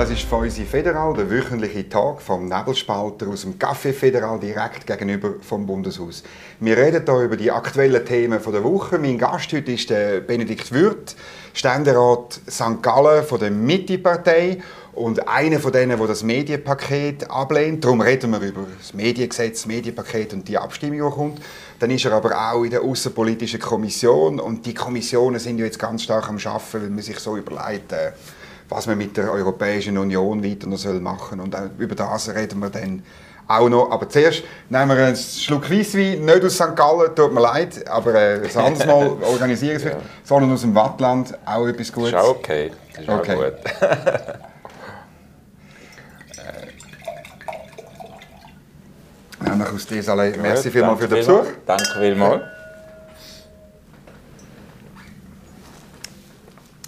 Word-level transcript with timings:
Das 0.00 0.08
ist 0.08 0.22
Feusi 0.22 0.64
Federal, 0.64 1.12
der 1.12 1.28
wöchentliche 1.28 1.86
Tag 1.86 2.22
vom 2.22 2.48
Nebelspalter 2.48 3.28
aus 3.28 3.42
dem 3.42 3.58
Café 3.58 3.92
Federal 3.92 4.40
direkt 4.40 4.86
gegenüber 4.86 5.34
vom 5.42 5.66
Bundeshaus. 5.66 6.22
Wir 6.58 6.78
reden 6.78 7.04
hier 7.04 7.20
über 7.20 7.36
die 7.36 7.50
aktuellen 7.50 8.02
Themen 8.06 8.40
der 8.42 8.64
Woche. 8.64 8.98
Mein 8.98 9.18
Gast 9.18 9.52
heute 9.52 9.72
ist 9.72 9.90
der 9.90 10.22
Benedikt 10.22 10.72
Würth, 10.72 11.16
Ständerat 11.52 12.40
St. 12.48 12.80
Gallen 12.80 13.24
von 13.24 13.40
der 13.40 13.50
Mitte-Partei 13.50 14.62
und 14.94 15.28
einer 15.28 15.60
von 15.60 15.70
denen, 15.70 15.98
der 15.98 16.06
das 16.06 16.22
Medienpaket 16.22 17.28
ablehnt. 17.28 17.84
Darum 17.84 18.00
reden 18.00 18.30
wir 18.30 18.40
über 18.40 18.62
das 18.78 18.94
Mediengesetz, 18.94 19.58
das 19.58 19.66
Medienpaket 19.66 20.32
und 20.32 20.48
die 20.48 20.56
Abstimmung, 20.56 21.10
die 21.10 21.14
kommt. 21.14 21.42
Dann 21.78 21.90
ist 21.90 22.06
er 22.06 22.12
aber 22.12 22.52
auch 22.52 22.64
in 22.64 22.70
der 22.70 22.80
Außenpolitischen 22.80 23.60
Kommission 23.60 24.40
und 24.40 24.64
die 24.64 24.72
Kommissionen 24.72 25.38
sind 25.38 25.58
ja 25.58 25.66
jetzt 25.66 25.78
ganz 25.78 26.04
stark 26.04 26.30
am 26.30 26.38
Arbeiten, 26.38 26.72
weil 26.72 26.88
man 26.88 27.02
sich 27.02 27.18
so 27.18 27.36
überlegt, 27.36 27.92
äh, 27.92 28.12
was 28.70 28.86
man 28.86 28.96
mit 28.96 29.16
der 29.16 29.32
Europäischen 29.32 29.98
Union 29.98 30.44
weiter 30.44 30.66
noch 30.66 30.82
machen 31.00 31.38
soll. 31.38 31.62
Und 31.62 31.78
über 31.78 31.94
das 31.94 32.32
reden 32.34 32.60
wir 32.60 32.70
dann 32.70 33.02
auch 33.48 33.68
noch. 33.68 33.90
Aber 33.90 34.08
zuerst 34.08 34.44
nehmen 34.68 34.96
wir 34.96 35.06
einen 35.06 35.16
Schluck 35.16 35.68
Weisswein, 35.70 36.24
nicht 36.24 36.44
aus 36.44 36.54
St. 36.54 36.76
Gallen, 36.76 37.14
tut 37.14 37.34
mir 37.34 37.40
leid, 37.40 37.86
aber 37.88 38.14
äh, 38.14 38.40
ein 38.48 38.56
anderes 38.56 38.86
Mal 38.86 39.08
organisieren 39.22 39.76
es, 39.76 39.84
ja. 39.84 39.96
sondern 40.22 40.52
aus 40.52 40.60
dem 40.62 40.74
Wattland, 40.74 41.36
auch 41.44 41.66
etwas 41.66 41.92
Gutes. 41.92 42.10
Ist 42.10 42.18
auch 42.18 42.36
okay. 42.36 42.70
Ist 42.98 43.08
okay. 43.08 43.34
auch 43.34 43.42
gut. 43.42 43.54
Nämlich 49.42 49.68
aus 49.68 49.86
dieser 49.86 50.14
Merci 50.14 50.70
vielmals 50.70 51.00
für 51.00 51.08
den 51.08 51.18
Besuch. 51.18 51.46
Danke 51.66 51.98
vielmals. 51.98 52.42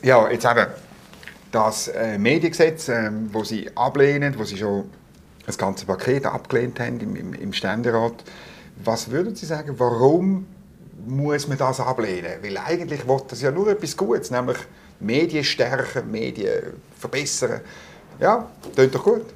Ja, 0.03 0.29
jetzt 0.31 0.45
eben 0.45 0.67
das 1.53 1.89
äh, 1.89 2.19
Mediengesetz, 2.19 2.89
äh, 2.89 3.11
wo 3.31 3.45
Sie 3.45 3.71
ablehnen, 3.77 4.35
wo 4.39 4.45
Sie 4.45 4.57
schon 4.57 4.91
das 5.47 5.57
ganze 5.59 5.87
Paket 5.87 6.27
abgelehnt 6.27 6.81
haben 6.81 6.99
im, 7.01 7.15
im, 7.15 7.35
im 7.35 7.53
Ständerat. 7.53 8.25
Was 8.83 9.11
würden 9.11 9.35
Sie 9.37 9.47
sagen, 9.47 9.75
warum 9.79 10.47
muss 11.07 11.47
man 11.47 11.59
das 11.59 11.79
ablehnen? 11.79 12.33
Weil 12.43 12.57
eigentlich 12.57 13.07
will 13.07 13.21
das 13.29 13.43
ja 13.43 13.51
nur 13.51 13.69
etwas 13.69 13.97
Gutes, 13.97 14.31
nämlich 14.31 14.59
Medien 14.99 15.45
stärken, 15.45 16.11
Medien 16.11 16.75
verbessern. 16.99 17.61
Ja, 18.19 18.49
klingt 18.75 18.95
doch 18.95 19.05
gut. 19.05 19.27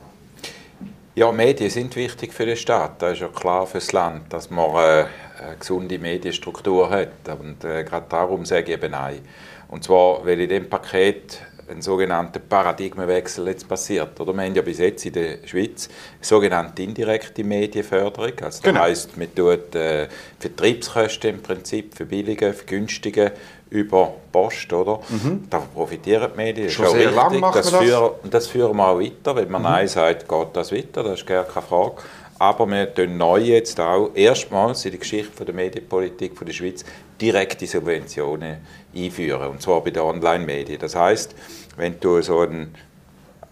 Ja, 1.15 1.33
Medien 1.33 1.71
sind 1.71 1.97
wichtig 1.97 2.33
für 2.33 2.47
den 2.47 2.57
Staat. 2.57 3.01
Das 3.03 3.15
ist 3.15 3.21
ja 3.21 3.29
klar 3.29 3.67
für 3.67 3.79
das 3.79 3.93
Land, 3.93 4.33
dass 4.33 4.51
man 4.51 4.71
äh, 4.75 5.07
eine 5.43 5.57
gesunde 5.59 5.99
Medienstruktur 5.99 6.91
hat. 6.91 7.29
Und 7.41 7.65
äh, 7.65 7.85
gerade 7.85 8.07
darum 8.09 8.45
sage 8.45 8.65
ich 8.65 8.73
eben 8.73 8.91
nein. 8.91 9.21
Und 9.69 9.83
zwar, 9.83 10.25
weil 10.25 10.41
in 10.41 10.49
dem 10.49 10.69
Paket 10.69 11.41
ein 11.69 11.83
sogenannter 11.83 12.41
Paradigmenwechsel 12.41 13.49
jetzt 13.49 13.69
passiert. 13.69 14.19
Oder? 14.21 14.33
Wir 14.33 14.45
haben 14.45 14.55
ja 14.55 14.63
bis 14.63 14.79
jetzt 14.79 15.05
in 15.07 15.13
der 15.13 15.39
Schweiz 15.47 15.89
sogenannte 16.21 16.83
indirekte 16.83 17.45
Medienförderung. 17.45 18.33
Also 18.41 18.43
das 18.43 18.63
genau. 18.63 18.81
heisst, 18.81 19.17
man 19.17 19.35
tut 19.35 19.75
äh, 19.75 20.09
Vertriebskosten 20.39 21.31
im 21.31 21.43
Prinzip 21.43 21.95
verbilligen, 21.95 22.55
vergünstigen 22.55 23.31
über 23.71 24.15
Post, 24.31 24.73
oder? 24.73 25.01
Mhm. 25.09 25.47
Da 25.51 25.59
profitieren 25.59 26.31
die 26.33 26.37
Medien. 26.37 26.71
Schon 26.71 26.91
sehr 26.91 27.11
lange 27.11 27.39
machen 27.39 27.61
das, 27.63 27.71
das. 27.71 27.83
Führen, 27.83 28.13
das 28.31 28.47
führen 28.47 28.77
wir 28.77 28.89
auch 28.89 29.01
weiter. 29.01 29.35
Wenn 29.35 29.51
man 29.51 29.63
mhm. 29.63 29.69
Nein 29.69 29.89
sagt, 29.89 30.29
geht 30.29 30.49
das 30.53 30.73
weiter, 30.73 31.03
das 31.03 31.21
ist 31.21 31.27
gar 31.27 31.45
keine 31.45 31.67
Frage. 31.67 31.97
Aber 32.39 32.67
wir 32.67 32.95
tun 32.95 33.17
neu 33.17 33.41
jetzt 33.41 33.81
auch 33.81 34.11
erstmals 34.15 34.85
in 34.85 34.91
der 34.91 35.01
Geschichte 35.01 35.45
der 35.45 35.55
Medienpolitik 35.55 36.39
der 36.39 36.53
Schweiz 36.53 36.85
direkte 37.21 37.67
Subventionen 37.67 38.59
einführen. 38.95 39.49
Und 39.49 39.63
zwar 39.63 39.83
bei 39.83 39.91
den 39.91 40.03
Online-Medien. 40.03 40.79
Das 40.79 40.95
heißt, 40.95 41.35
wenn 41.77 41.99
du 42.01 42.21
so 42.23 42.41
einen 42.41 42.75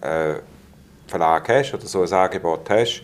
äh, 0.00 0.34
Verlag 1.06 1.48
hast 1.48 1.74
oder 1.74 1.86
so 1.86 2.02
ein 2.02 2.12
Angebot 2.12 2.68
hast, 2.70 3.02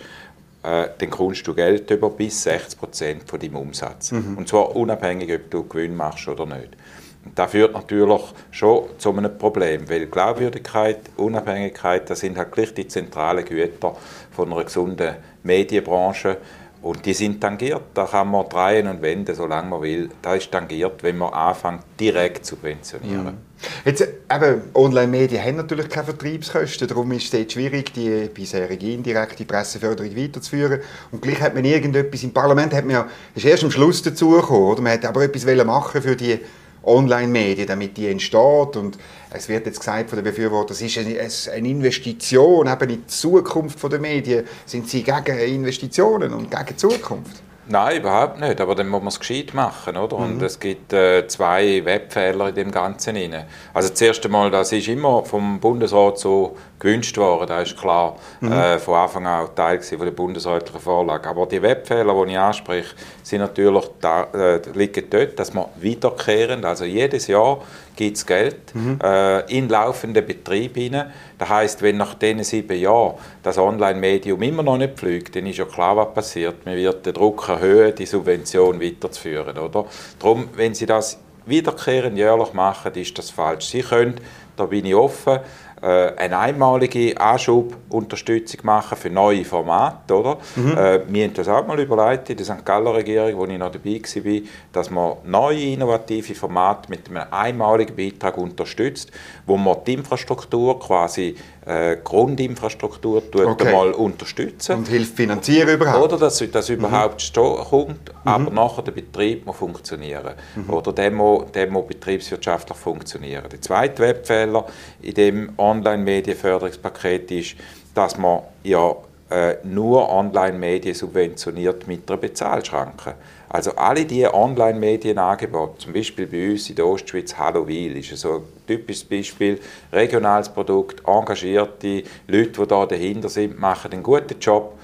äh, 0.62 0.88
dann 0.98 1.10
kommst 1.10 1.47
du 1.47 1.54
Geld 1.54 1.91
über 1.91 2.10
bis 2.10 2.43
60 2.43 2.78
Prozent 2.78 3.22
von 3.28 3.41
deinem 3.41 3.56
Umsatz. 3.56 4.12
Mhm. 4.12 4.38
Und 4.38 4.48
zwar 4.48 4.75
unabhängig, 4.76 5.32
ob 5.32 5.50
du 5.50 5.66
Gewinn 5.66 5.97
machst 5.97 6.28
oder 6.28 6.47
nicht. 6.47 6.77
Und 7.25 7.38
das 7.38 7.50
führt 7.50 7.75
natürlich 7.75 8.22
schon 8.50 8.84
zu 8.98 9.10
einem 9.10 9.37
Problem, 9.37 9.88
weil 9.91 10.06
Glaubwürdigkeit, 10.06 10.98
Unabhängigkeit, 11.16 12.09
das 12.09 12.21
sind 12.21 12.38
halt 12.38 12.53
gleich 12.53 12.72
die 12.72 12.88
zentralen 12.88 13.44
Güter 13.44 13.97
von 14.31 14.53
einer 14.53 14.65
gesunden 14.65 15.16
Medienbranche. 15.42 16.38
Und 16.82 17.04
die 17.04 17.12
sind 17.12 17.41
tangiert. 17.41 17.82
Da 17.92 18.06
kann 18.06 18.30
man 18.30 18.48
drehen 18.48 18.88
und 18.88 19.02
wenden, 19.02 19.34
solange 19.34 19.68
man 19.68 19.82
will. 19.82 20.08
Da 20.22 20.34
ist 20.34 20.50
tangiert, 20.50 21.02
wenn 21.02 21.18
man 21.18 21.32
anfängt, 21.32 21.82
direkt 21.98 22.46
zu 22.46 22.54
subventionieren. 22.54 23.24
Mhm. 23.24 23.50
Jetzt, 23.84 24.00
eben, 24.00 24.62
Online-Medien 24.74 25.44
haben 25.44 25.56
natürlich 25.56 25.91
keine 25.91 26.06
Vertriebskosten. 26.06 26.88
Darum 26.88 27.12
ist 27.12 27.34
es 27.34 27.52
schwierig, 27.52 27.92
die 27.92 28.30
bisherige 28.32 28.92
indirekte 28.94 29.44
Presseförderung 29.44 30.16
weiterzuführen. 30.16 30.80
Und 31.12 31.20
gleich 31.20 31.41
hat 31.42 31.54
man 31.54 31.66
irgendetwas 31.66 32.22
im 32.22 32.32
Parlament, 32.32 32.72
hat 32.72 32.86
man 32.86 32.94
ja, 32.94 33.08
ist 33.34 33.44
erst 33.44 33.64
am 33.64 33.70
Schluss 33.70 34.02
dazugekommen, 34.02 34.72
oder? 34.72 34.80
Man 34.80 34.92
hat 34.92 35.04
aber 35.04 35.24
etwas 35.24 35.44
machen 35.66 36.00
für 36.00 36.16
die 36.16 36.41
Online-Medien, 36.82 37.66
damit 37.66 37.98
die 37.98 38.08
entsteht. 38.08 38.76
Und 38.76 38.98
es 39.32 39.48
wird 39.48 39.66
jetzt 39.66 39.78
gesagt 39.80 40.10
von 40.10 40.16
den 40.16 40.24
Befürwortern, 40.24 40.68
das 40.68 40.82
ist 40.82 40.98
eine 40.98 41.68
Investition 41.68 42.66
eben 42.66 42.91
in 42.91 43.00
die 43.02 43.06
Zukunft 43.06 43.80
der 43.91 43.98
Medien. 43.98 44.44
Sind 44.66 44.88
Sie 44.88 45.02
gegen 45.02 45.38
Investitionen 45.38 46.32
und 46.32 46.50
gegen 46.50 46.66
die 46.66 46.76
Zukunft? 46.76 47.42
Nein, 47.70 47.98
überhaupt 47.98 48.41
nicht. 48.41 48.60
Aber 48.60 48.74
dann 48.74 48.88
muss 48.88 49.00
man 49.00 49.08
es 49.08 49.20
gescheit 49.20 49.54
machen, 49.54 49.96
oder? 49.96 50.18
Mhm. 50.18 50.24
Und 50.24 50.42
es 50.42 50.58
gibt 50.58 50.92
äh, 50.92 51.28
zwei 51.28 51.84
Webfehler 51.84 52.48
in 52.48 52.54
dem 52.56 52.70
Ganzen 52.72 53.16
rein. 53.16 53.44
Also 53.72 53.91
das 53.91 54.00
erste 54.00 54.28
Mal, 54.28 54.50
das 54.50 54.72
ist 54.72 54.88
immer 54.88 55.24
vom 55.24 55.60
Bundesrat 55.60 56.18
so 56.18 56.56
gewünscht 56.80 57.16
worden, 57.18 57.46
das 57.46 57.68
ist 57.68 57.78
klar, 57.78 58.16
mhm. 58.41 58.52
äh, 58.52 58.78
von 58.78 58.94
Anfang 58.94 59.26
an 59.26 59.44
auch 59.44 59.54
Teil 59.54 59.80
von 59.80 60.00
der 60.00 60.10
bundesrätlichen 60.10 60.80
Vorlage. 60.80 61.28
Aber 61.28 61.46
die 61.46 61.62
Webfehler, 61.62 62.24
die 62.24 62.32
ich 62.32 62.38
anspreche, 62.38 62.94
sind 63.22 63.41
natürlich 63.41 63.84
da, 64.00 64.24
äh, 64.32 64.60
liegen 64.74 65.04
dort, 65.08 65.38
dass 65.38 65.52
man 65.52 65.66
wiederkehrend, 65.78 66.64
also 66.64 66.84
jedes 66.84 67.26
Jahr 67.26 67.60
gibt 67.94 68.16
es 68.16 68.26
Geld 68.26 68.74
mhm. 68.74 68.98
äh, 69.02 69.41
in 69.54 69.68
laufenden 69.68 70.26
Betrieb 70.26 70.74
hinein. 70.76 71.12
Das 71.38 71.50
heißt, 71.50 71.82
wenn 71.82 71.98
nach 71.98 72.14
diesen 72.14 72.44
sieben 72.44 72.78
Jahren 72.78 73.14
das 73.42 73.58
Online-Medium 73.58 74.41
immer 74.42 74.62
noch 74.62 74.78
nicht 74.78 74.94
pflügt, 74.94 75.36
dann 75.36 75.47
ist 75.47 75.58
ja 75.58 75.66
klar, 75.66 75.97
was 75.97 76.14
passiert. 76.14 76.64
Man 76.64 76.76
wird 76.76 77.04
den 77.04 77.12
Druck 77.12 77.47
erhöhen, 77.48 77.94
die 77.94 78.06
Subvention 78.06 78.80
weiterzuführen. 78.80 79.58
Oder? 79.58 79.84
Darum, 80.18 80.48
wenn 80.56 80.74
Sie 80.74 80.86
das 80.86 81.18
wiederkehrend 81.44 82.16
jährlich 82.16 82.52
machen, 82.54 82.94
ist 82.94 83.18
das 83.18 83.30
falsch. 83.30 83.66
Sie 83.66 83.82
können, 83.82 84.14
da 84.56 84.64
bin 84.66 84.86
ich 84.86 84.94
offen, 84.94 85.41
eine 85.86 86.38
einmalige 86.38 87.18
Anschubunterstützung 87.20 88.60
machen 88.64 88.96
für 88.96 89.10
neue 89.10 89.44
Formate. 89.44 90.14
Oder? 90.14 90.38
Mhm. 90.56 90.76
Äh, 90.76 91.00
wir 91.08 91.24
haben 91.24 91.34
das 91.34 91.48
auch 91.48 91.66
mal 91.66 91.80
überlegt 91.80 92.30
in 92.30 92.36
der 92.36 92.46
St. 92.46 92.64
Galler 92.64 92.94
Regierung, 92.94 93.36
wo 93.36 93.46
ich 93.46 93.58
noch 93.58 93.72
dabei 93.72 94.00
war, 94.00 94.41
dass 94.72 94.91
man 94.91 95.14
neue 95.24 95.60
innovative 95.60 96.34
Formate 96.34 96.91
mit 96.91 97.08
einem 97.08 97.24
einmaligen 97.30 97.96
Beitrag 97.96 98.36
unterstützt, 98.36 99.10
wo 99.46 99.56
man 99.56 99.78
die 99.86 99.94
Infrastruktur 99.94 100.78
quasi 100.78 101.34
äh, 101.70 101.98
Grundinfrastruktur 102.03 103.22
okay. 103.47 103.72
mal 103.72 103.92
unterstützen. 103.92 104.78
Und 104.78 104.88
hilft 104.88 105.14
finanzieren 105.14 105.69
überhaupt. 105.69 106.04
Oder 106.04 106.19
dass 106.19 106.42
das 106.50 106.69
mhm. 106.69 106.75
überhaupt 106.76 107.32
kommt, 107.32 108.12
aber 108.25 108.50
mhm. 108.50 108.56
nachher 108.56 108.82
der 108.82 108.92
Betrieb 108.92 109.47
muss 109.47 109.56
funktionieren. 109.56 110.34
Mhm. 110.56 110.70
Oder 110.70 110.92
der 110.92 111.10
muss, 111.12 111.53
der 111.53 111.70
muss 111.70 111.86
betriebswirtschaftlich 111.86 112.76
funktionieren. 112.76 113.44
Der 113.50 113.60
zweite 113.60 114.03
Webfehler 114.03 114.66
in 115.00 115.14
dem 115.14 115.53
Online-Medienförderungspaket 115.56 117.30
ist, 117.30 117.54
dass 117.94 118.19
man 118.19 118.41
ja 118.64 118.97
äh, 119.30 119.56
nur 119.62 120.09
Online-Medien 120.10 120.94
subventioniert 120.94 121.86
mit 121.86 122.10
einer 122.10 122.19
Bezahlschranke. 122.19 123.14
Also 123.53 123.72
alle 123.75 124.05
diese 124.05 124.33
Online-Medienangebote, 124.33 125.78
zum 125.78 125.93
Beispiel 125.93 126.28
bei 126.28 126.53
uns 126.53 126.71
in 126.71 126.77
der 126.77 126.87
Ostschweiz 126.87 127.37
Halloween, 127.37 127.97
ist 127.97 128.16
so 128.16 128.34
ein 128.34 128.42
typisches 128.65 129.03
Beispiel, 129.03 129.59
regionales 129.92 130.48
Produkt, 130.48 131.03
engagierte 131.04 132.04
Leute, 132.28 132.60
die 132.60 132.66
da 132.69 132.86
dahinter 132.86 133.28
sind, 133.28 133.59
machen 133.59 133.92
einen 133.92 134.04
guten 134.04 134.39
Job. 134.39 134.78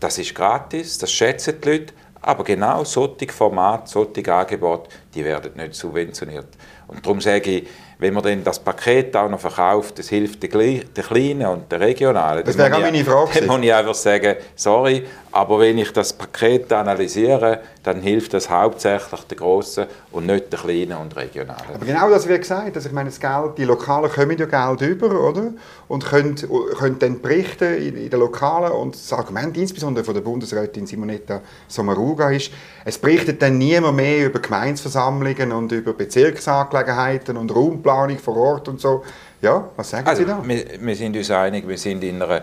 Das 0.00 0.16
ist 0.16 0.34
gratis, 0.34 0.96
das 0.96 1.12
schätzen 1.12 1.60
die 1.62 1.68
Leute, 1.68 1.92
aber 2.22 2.42
genau 2.42 2.84
solche 2.84 3.30
Formate, 3.30 3.90
solche 3.90 4.34
Angebote, 4.34 4.88
die 5.14 5.24
werden 5.24 5.52
nicht 5.56 5.74
subventioniert. 5.74 6.48
Und 6.86 7.04
darum 7.04 7.20
sage 7.20 7.50
ich, 7.50 7.68
wenn 7.98 8.12
man 8.12 8.22
dann 8.22 8.44
das 8.44 8.58
Paket 8.58 9.16
auch 9.16 9.30
noch 9.30 9.40
verkauft, 9.40 9.98
das 9.98 10.08
hilft 10.08 10.42
den 10.42 10.50
Kleinen 10.50 11.46
und 11.46 11.70
den 11.70 11.80
Regionalen. 11.80 12.44
Das 12.44 12.58
wäre 12.58 12.74
auch 12.74 12.80
meine 12.80 13.04
Frage. 13.04 13.30
Dann 13.40 13.46
muss 13.46 13.60
ich 13.62 13.72
einfach 13.72 13.94
sagen, 13.94 14.36
sorry, 14.56 15.06
aber 15.32 15.60
wenn 15.60 15.78
ich 15.78 15.92
das 15.92 16.12
Paket 16.12 16.72
analysiere, 16.72 17.60
dann 17.82 18.00
hilft 18.00 18.34
das 18.34 18.48
hauptsächlich 18.48 19.20
den 19.22 19.38
Grossen 19.38 19.86
und 20.12 20.26
nicht 20.26 20.52
den 20.52 20.60
Kleinen 20.60 20.96
und 20.98 21.16
Regionalen. 21.16 21.74
Aber 21.74 21.84
genau 21.84 22.08
das 22.10 22.28
wird 22.28 22.42
gesagt. 22.42 22.76
Also 22.76 22.88
ich 22.88 22.94
meine, 22.94 23.10
das 23.10 23.18
Geld, 23.18 23.58
die 23.58 23.64
Lokalen 23.64 24.10
kommen 24.10 24.38
ja 24.38 24.46
Geld 24.46 24.80
über, 24.88 25.28
oder? 25.28 25.52
Und 25.88 26.04
können, 26.04 26.36
können 26.78 26.98
dann 26.98 27.20
berichten 27.20 27.74
in, 27.74 27.96
in 27.96 28.10
den 28.10 28.20
Lokalen. 28.20 28.72
Und 28.72 28.94
das 28.94 29.12
Argument 29.12 29.56
insbesondere 29.56 30.04
von 30.04 30.14
der 30.14 30.20
Bundesrätin 30.20 30.86
Simonetta 30.86 31.40
Sommaruga 31.68 32.30
ist, 32.30 32.52
es 32.84 32.98
berichtet 32.98 33.40
dann 33.42 33.58
niemand 33.58 33.96
mehr 33.96 34.26
über 34.26 34.38
Gemeinsversammlungen 34.38 35.03
Versammlungen 35.04 35.52
und 35.52 35.72
über 35.72 35.92
Bezirksangelegenheiten 35.92 37.36
und 37.36 37.54
Raumplanung 37.54 38.18
vor 38.18 38.36
Ort 38.36 38.68
und 38.68 38.80
so. 38.80 39.04
Ja, 39.42 39.68
was 39.76 39.90
sagen 39.90 40.06
also, 40.06 40.22
Sie 40.22 40.28
da? 40.28 40.40
Wir, 40.42 40.64
wir 40.80 40.96
sind 40.96 41.16
uns 41.16 41.30
einig, 41.30 41.68
wir 41.68 41.78
sind 41.78 42.02
in 42.04 42.22
einer 42.22 42.42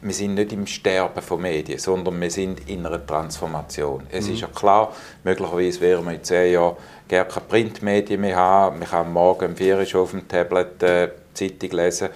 wir 0.00 0.14
sind 0.14 0.34
nicht 0.34 0.52
im 0.52 0.64
Sterben 0.64 1.20
von 1.20 1.42
Medien, 1.42 1.80
sondern 1.80 2.20
wir 2.20 2.30
sind 2.30 2.68
in 2.70 2.86
einer 2.86 3.04
Transformation. 3.04 4.06
Es 4.12 4.28
mhm. 4.28 4.34
ist 4.34 4.40
ja 4.42 4.46
klar, 4.46 4.92
möglicherweise 5.24 5.80
werden 5.80 6.06
wir 6.06 6.14
in 6.14 6.22
zehn 6.22 6.52
Jahren 6.52 6.76
gar 7.08 7.24
keine 7.24 7.46
Printmedien 7.46 8.20
mehr 8.20 8.36
haben. 8.36 8.78
Man 8.78 8.88
kann 8.88 9.12
morgen 9.12 9.46
um 9.46 9.56
vier 9.56 9.84
auf 9.94 10.10
dem 10.12 10.28
Tablet 10.28 10.80
äh, 10.84 11.08
Zeitung 11.34 11.70
lesen. 11.70 12.10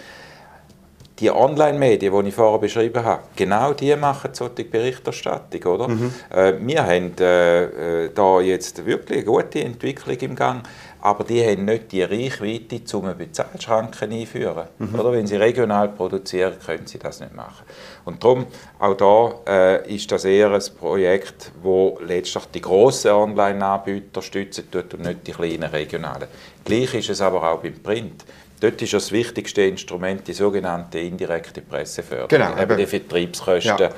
Die 1.22 1.30
Online-Medien, 1.30 2.12
die 2.12 2.28
ich 2.28 2.34
vorher 2.34 2.58
beschrieben 2.58 3.04
habe, 3.04 3.22
genau 3.36 3.72
die 3.74 3.94
machen 3.94 4.34
solche 4.34 4.64
Berichterstattung. 4.64 5.62
Oder? 5.72 5.88
Mhm. 5.88 6.12
Äh, 6.30 6.54
wir 6.58 6.82
haben 6.84 7.12
äh, 7.20 8.06
äh, 8.06 8.10
da 8.12 8.40
jetzt 8.40 8.84
wirklich 8.84 9.19
eine 9.19 9.26
gute 9.26 9.62
Entwicklung 9.62 10.16
im 10.19 10.34
Gang 10.34 10.62
aber 11.02 11.24
die 11.24 11.44
haben 11.44 11.64
nicht 11.64 11.90
die 11.90 12.04
Reichweite, 12.04 12.96
um 12.96 13.06
eine 13.06 13.16
Bezahlschranke 13.16 14.04
einzuführen. 14.04 14.69
Mhm. 14.78 14.94
Oder 14.94 15.12
wenn 15.12 15.26
sie 15.26 15.34
regional 15.34 15.88
produzieren, 15.88 16.54
können 16.64 16.86
sie 16.86 17.00
das 17.00 17.19
nicht 17.19 17.34
machen. 17.34 17.64
Und 18.04 18.22
darum, 18.22 18.46
auch 18.78 18.94
da 18.94 19.34
äh, 19.52 19.94
ist 19.94 20.12
das 20.12 20.24
eher 20.24 20.52
ein 20.52 20.62
Projekt, 20.78 21.50
wo 21.60 21.98
letztlich 22.00 22.44
die 22.54 22.60
grossen 22.60 23.10
Online-Anbieter 23.10 24.22
stützen 24.22 24.70
tut 24.70 24.94
und 24.94 25.02
nicht 25.02 25.26
die 25.26 25.32
kleinen 25.32 25.64
regionalen. 25.64 26.28
Gleich 26.64 26.94
ist 26.94 27.10
es 27.10 27.20
aber 27.20 27.50
auch 27.50 27.58
beim 27.58 27.82
Print. 27.82 28.24
Dort 28.62 28.81
ist 28.81 28.93
das 28.93 29.11
wichtigste 29.11 29.62
Instrument 29.62 30.26
die 30.29 30.35
sogenannte 30.35 31.00
indirekte 31.00 31.62
Presseförderung. 31.62 32.29
Genau, 32.29 32.62
eben 32.62 32.76
die 32.76 32.87
Vertriebskosten 32.87 33.76
ja. 33.76 33.91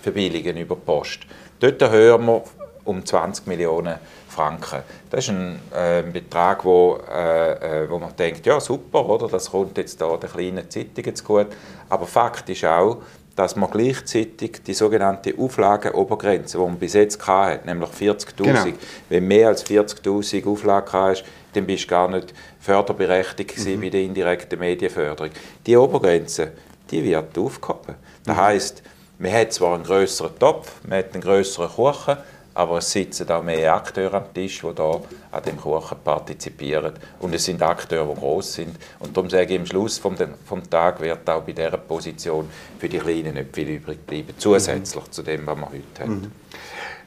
verbilligen 0.00 0.56
über 0.58 0.76
Post. 0.76 1.22
Dort 1.58 1.82
hören 1.90 2.26
wir 2.26 2.44
um 2.84 3.04
20 3.04 3.48
Millionen 3.48 3.96
Franken. 4.28 4.82
Das 5.10 5.24
ist 5.24 5.30
ein 5.30 5.58
äh, 5.74 6.02
Betrag, 6.02 6.64
wo, 6.64 7.00
äh, 7.12 7.82
äh, 7.82 7.90
wo 7.90 7.98
man 7.98 8.14
denkt, 8.14 8.46
ja 8.46 8.60
super, 8.60 9.08
oder? 9.08 9.26
das 9.26 9.50
kommt 9.50 9.76
jetzt 9.78 10.00
da 10.00 10.16
den 10.16 10.30
kleinen 10.30 10.70
Zeitungen 10.70 11.16
zu 11.16 11.24
gut. 11.24 11.48
Aber 11.88 12.06
Fakt 12.06 12.48
ist 12.48 12.64
auch, 12.64 12.98
dass 13.34 13.56
man 13.56 13.70
gleichzeitig 13.70 14.62
die 14.64 14.74
sogenannte 14.74 15.34
Auflagenobergrenze, 15.36 16.58
die 16.58 16.64
man 16.64 16.78
bis 16.78 16.92
jetzt 16.92 17.26
hatte, 17.26 17.66
nämlich 17.66 17.90
40'000, 17.90 18.36
genau. 18.36 18.64
wenn 19.08 19.26
mehr 19.26 19.48
als 19.48 19.66
40'000 19.66 20.46
Auflagen 20.46 20.92
hast, 20.92 21.24
dann 21.54 21.66
bist 21.66 21.84
du 21.84 21.88
gar 21.88 22.08
nicht 22.08 22.32
förderberechtigt 22.62 23.58
mhm. 23.58 23.80
bei 23.80 23.90
der 23.90 24.02
indirekten 24.02 24.58
Medienförderung. 24.58 25.32
Die 25.66 25.76
Obergrenze, 25.76 26.52
die 26.90 27.04
wird 27.04 27.36
aufgehoben. 27.36 27.96
Das 28.24 28.36
heisst, 28.36 28.82
man 29.18 29.32
hat 29.32 29.52
zwar 29.52 29.74
einen 29.74 29.84
größeren 29.84 30.38
Topf, 30.38 30.72
man 30.86 30.98
hat 30.98 31.12
einen 31.12 31.22
größeren 31.22 31.68
Kuchen, 31.68 32.16
aber 32.54 32.78
es 32.78 32.90
sitzen 32.90 33.28
auch 33.30 33.42
mehr 33.42 33.74
Akteure 33.74 34.14
am 34.14 34.34
Tisch, 34.34 34.60
die 34.60 34.66
hier 34.66 35.00
an 35.30 35.42
dem 35.42 35.56
Kuchen 35.56 35.96
partizipieren. 36.04 36.92
Und 37.20 37.34
es 37.34 37.46
sind 37.46 37.62
Akteure, 37.62 38.14
die 38.14 38.20
groß 38.20 38.52
sind. 38.54 38.76
Und 39.00 39.16
darum 39.16 39.30
sage 39.30 39.54
ich, 39.54 39.60
am 39.60 39.66
Schluss 39.66 39.98
vom, 39.98 40.16
vom 40.44 40.68
Tag 40.68 41.00
wird 41.00 41.28
auch 41.30 41.42
bei 41.42 41.52
dieser 41.52 41.78
Position 41.78 42.48
für 42.78 42.88
die 42.88 42.98
Kleinen 42.98 43.34
nicht 43.34 43.54
viel 43.54 43.68
übrig 43.68 44.06
bleiben, 44.06 44.34
zusätzlich 44.36 45.10
zu 45.10 45.22
dem, 45.22 45.46
was 45.46 45.56
wir 45.56 45.66
heute 45.66 46.00
haben. 46.02 46.14
Mhm. 46.14 46.32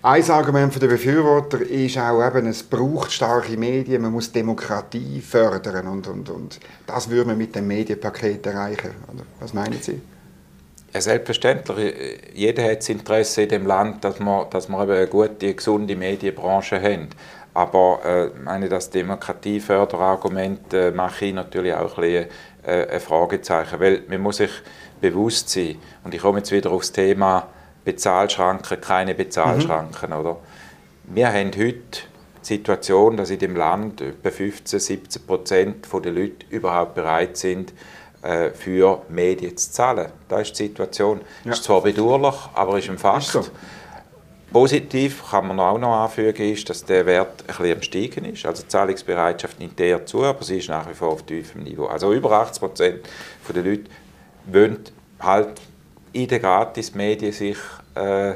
Ein 0.06 0.30
Argument 0.30 0.80
der 0.80 0.88
Befürworter 0.88 1.62
ist 1.62 1.98
auch 1.98 2.24
eben, 2.24 2.46
es 2.46 2.62
braucht 2.62 3.12
starke 3.12 3.57
Medien, 3.57 4.04
man 4.04 4.12
muss 4.12 4.31
Demokratie 4.31 5.19
fördern 5.19 5.88
und, 5.88 6.06
und, 6.06 6.30
und 6.30 6.60
das 6.86 7.10
würde 7.10 7.30
man 7.30 7.40
mit 7.40 7.56
dem 7.56 7.66
Medienpaket 7.66 8.46
erreichen. 8.46 8.92
Was 9.40 9.52
meinen 9.56 9.81
Sie? 9.81 10.00
Ja, 10.94 11.02
selbstverständlich. 11.02 11.96
Jeder 12.36 12.66
hat 12.66 12.78
das 12.78 12.90
Interesse 12.90 13.42
in 13.42 13.50
dem 13.50 13.66
Land, 13.66 14.04
dass 14.04 14.19
wir, 14.19 14.46
dass 14.46 14.69
wir 14.69 14.78
eine 14.78 15.07
gute, 15.07 15.56
gesunde 15.56 15.96
Medienbranche 15.96 16.80
haben. 16.80 17.10
Aber 17.56 18.06
äh, 18.06 18.40
meine, 18.44 18.69
das 18.69 18.92
Demokratieförderargument 18.92 20.72
äh, 20.72 20.92
mache 20.92 21.25
ich 21.25 21.34
natürlich 21.34 21.74
auch 21.74 21.98
ein, 21.98 22.01
bisschen, 22.01 22.25
äh, 22.63 22.88
ein 22.90 23.00
Fragezeichen, 23.00 23.80
weil 23.80 24.04
man 24.08 24.22
muss 24.22 24.38
sich 24.38 24.51
bewusst 25.01 25.50
sein, 25.50 25.78
und 26.04 26.13
ich 26.13 26.22
komme 26.22 26.38
jetzt 26.38 26.51
wieder 26.51 26.69
aufs 26.69 26.92
Thema 26.92 27.48
Bezahlschranken, 27.86 28.82
keine 28.82 29.16
Bezahlschranken, 29.16 30.10
mhm. 30.10 30.20
oder? 30.20 30.38
Wir 31.06 31.28
haben 31.28 31.52
heute 31.56 32.02
die 32.42 32.46
Situation, 32.46 33.16
dass 33.16 33.30
in 33.30 33.40
dem 33.40 33.56
Land 33.56 34.02
etwa 34.02 34.30
15, 34.32 34.80
17 34.80 35.26
Prozent 35.26 35.88
der 35.94 36.12
Leute 36.12 36.46
überhaupt 36.50 36.96
bereit 36.96 37.38
sind, 37.38 37.74
äh, 38.24 38.50
für 38.50 39.04
Medien 39.08 39.56
zu 39.56 39.72
zahlen. 39.72 40.12
Das 40.28 40.42
ist 40.42 40.60
die 40.60 40.64
Situation. 40.68 41.22
Ja. 41.44 41.52
Ist 41.52 41.64
zwar 41.64 41.82
bedauerlich, 41.82 42.36
aber 42.56 42.80
ist 42.80 42.90
ein 42.90 42.98
Fakt. 42.98 43.24
Ist 43.24 43.32
so. 43.32 43.46
Positiv 44.52 45.24
kann 45.30 45.48
man 45.48 45.60
auch 45.60 45.78
noch 45.78 46.04
anfügen, 46.04 46.52
ist, 46.52 46.70
dass 46.70 46.86
der 46.86 47.06
Wert 47.06 47.42
ein 47.42 47.48
bisschen 47.48 47.74
am 47.74 47.82
Steigen 47.82 48.26
ist. 48.26 48.46
Also 48.46 48.64
die 48.64 48.70
Zahlungsbereitschaft 48.70 49.60
nimmt 49.60 49.80
eher 49.80 50.06
zu, 50.06 50.24
aber 50.24 50.44
sie 50.44 50.60
ist 50.60 50.70
nach 50.70 50.90
wie 50.90 50.94
vor 50.94 51.10
auf 51.10 51.24
tiefem 51.24 51.64
Niveau. 51.64 51.88
Also 51.88 52.14
über 52.14 52.32
80 52.32 52.60
Prozent 52.62 53.06
der 53.54 53.64
Leute 53.64 53.84
wollen 54.46 54.80
halt 55.20 55.62
in 56.16 56.28
den 56.30 56.42
Gratis-Medien 56.42 57.34
sich 57.34 57.58
äh, 57.94 58.36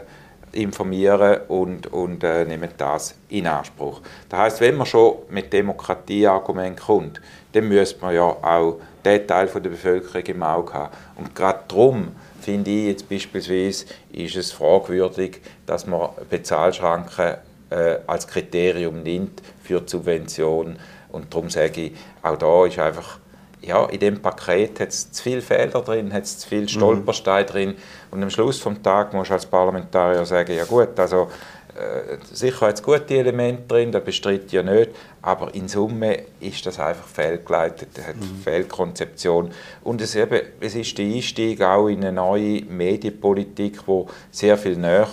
informieren 0.52 1.42
und, 1.48 1.88
und 1.88 2.24
äh, 2.24 2.44
nehmen 2.44 2.70
das 2.78 3.16
in 3.30 3.48
Anspruch. 3.48 4.02
Das 4.28 4.40
heißt, 4.40 4.62
wenn 4.62 4.76
man 4.76 4.86
schon 4.86 5.20
mit 5.30 5.54
Demokratieargumenten 5.54 6.84
kommt, 6.84 7.22
dann 7.54 7.68
müsste 7.70 8.02
man 8.02 8.16
ja 8.16 8.24
auch 8.24 8.80
den 9.06 9.26
Teil 9.26 9.48
der 9.48 9.60
Bevölkerung 9.62 10.24
im 10.26 10.44
Auge 10.44 10.74
haben. 10.74 10.94
Und 11.16 11.34
gerade 11.34 11.64
darum 11.68 12.10
finde 12.42 12.70
ich 12.70 12.88
jetzt 12.88 13.10
beispielsweise, 13.10 13.86
ist 14.12 14.36
es 14.36 14.52
fragwürdig, 14.52 15.40
dass 15.66 15.88
man 15.88 16.10
Bezahlschranken 16.30 17.36
äh, 17.70 18.00
als 18.08 18.28
Kriterium 18.28 19.04
nimmt 19.04 19.42
für 19.64 19.80
die 19.80 19.90
Subvention. 19.90 20.78
Und 21.12 21.34
darum 21.34 21.50
sage 21.50 21.82
ich, 21.82 21.92
auch 22.22 22.36
da 22.36 22.66
ist 22.66 22.78
einfach, 22.78 23.19
ja, 23.62 23.86
in 23.86 24.00
dem 24.00 24.22
Paket 24.22 24.80
hat 24.80 24.90
es 24.90 25.12
zu 25.12 25.24
viele 25.24 25.42
Fehler 25.42 25.82
drin, 25.82 26.14
hat 26.14 26.24
es 26.24 26.40
zu 26.40 26.48
viele. 26.48 26.68
Stolpersteine 26.68 27.44
mhm. 27.44 27.48
drin. 27.48 27.76
Und 28.12 28.24
am 28.24 28.30
Schluss 28.30 28.64
des 28.64 28.82
Tages 28.82 29.14
muss 29.14 29.28
du 29.28 29.34
als 29.34 29.46
Parlamentarier 29.46 30.26
sagen, 30.26 30.56
ja 30.56 30.64
gut, 30.64 30.98
also 31.00 31.28
äh, 31.76 32.18
sicher 32.34 32.68
hat 32.68 32.76
es 32.76 32.84
gute 32.84 33.16
Elemente 33.16 33.64
drin, 33.68 33.92
das 33.92 34.04
bestreite 34.04 34.46
ich 34.48 34.52
ja 34.52 34.64
nicht, 34.64 34.92
aber 35.22 35.54
in 35.54 35.68
Summe 35.68 36.24
ist 36.40 36.66
das 36.66 36.80
einfach 36.80 37.08
fehlgeleitet, 37.08 37.90
hat 38.06 38.16
mhm. 38.16 38.42
Fehlkonzeption. 38.44 39.52
Und 39.84 40.02
es, 40.02 40.16
eben, 40.16 40.42
es 40.60 40.76
ist 40.76 40.98
der 40.98 41.06
Einstieg 41.06 41.62
auch 41.62 41.88
in 41.88 42.00
eine 42.00 42.12
neue 42.12 42.64
Medienpolitik, 42.64 43.88
wo 43.88 44.08
sehr 44.32 44.58
viel 44.58 44.78
näher 44.78 45.08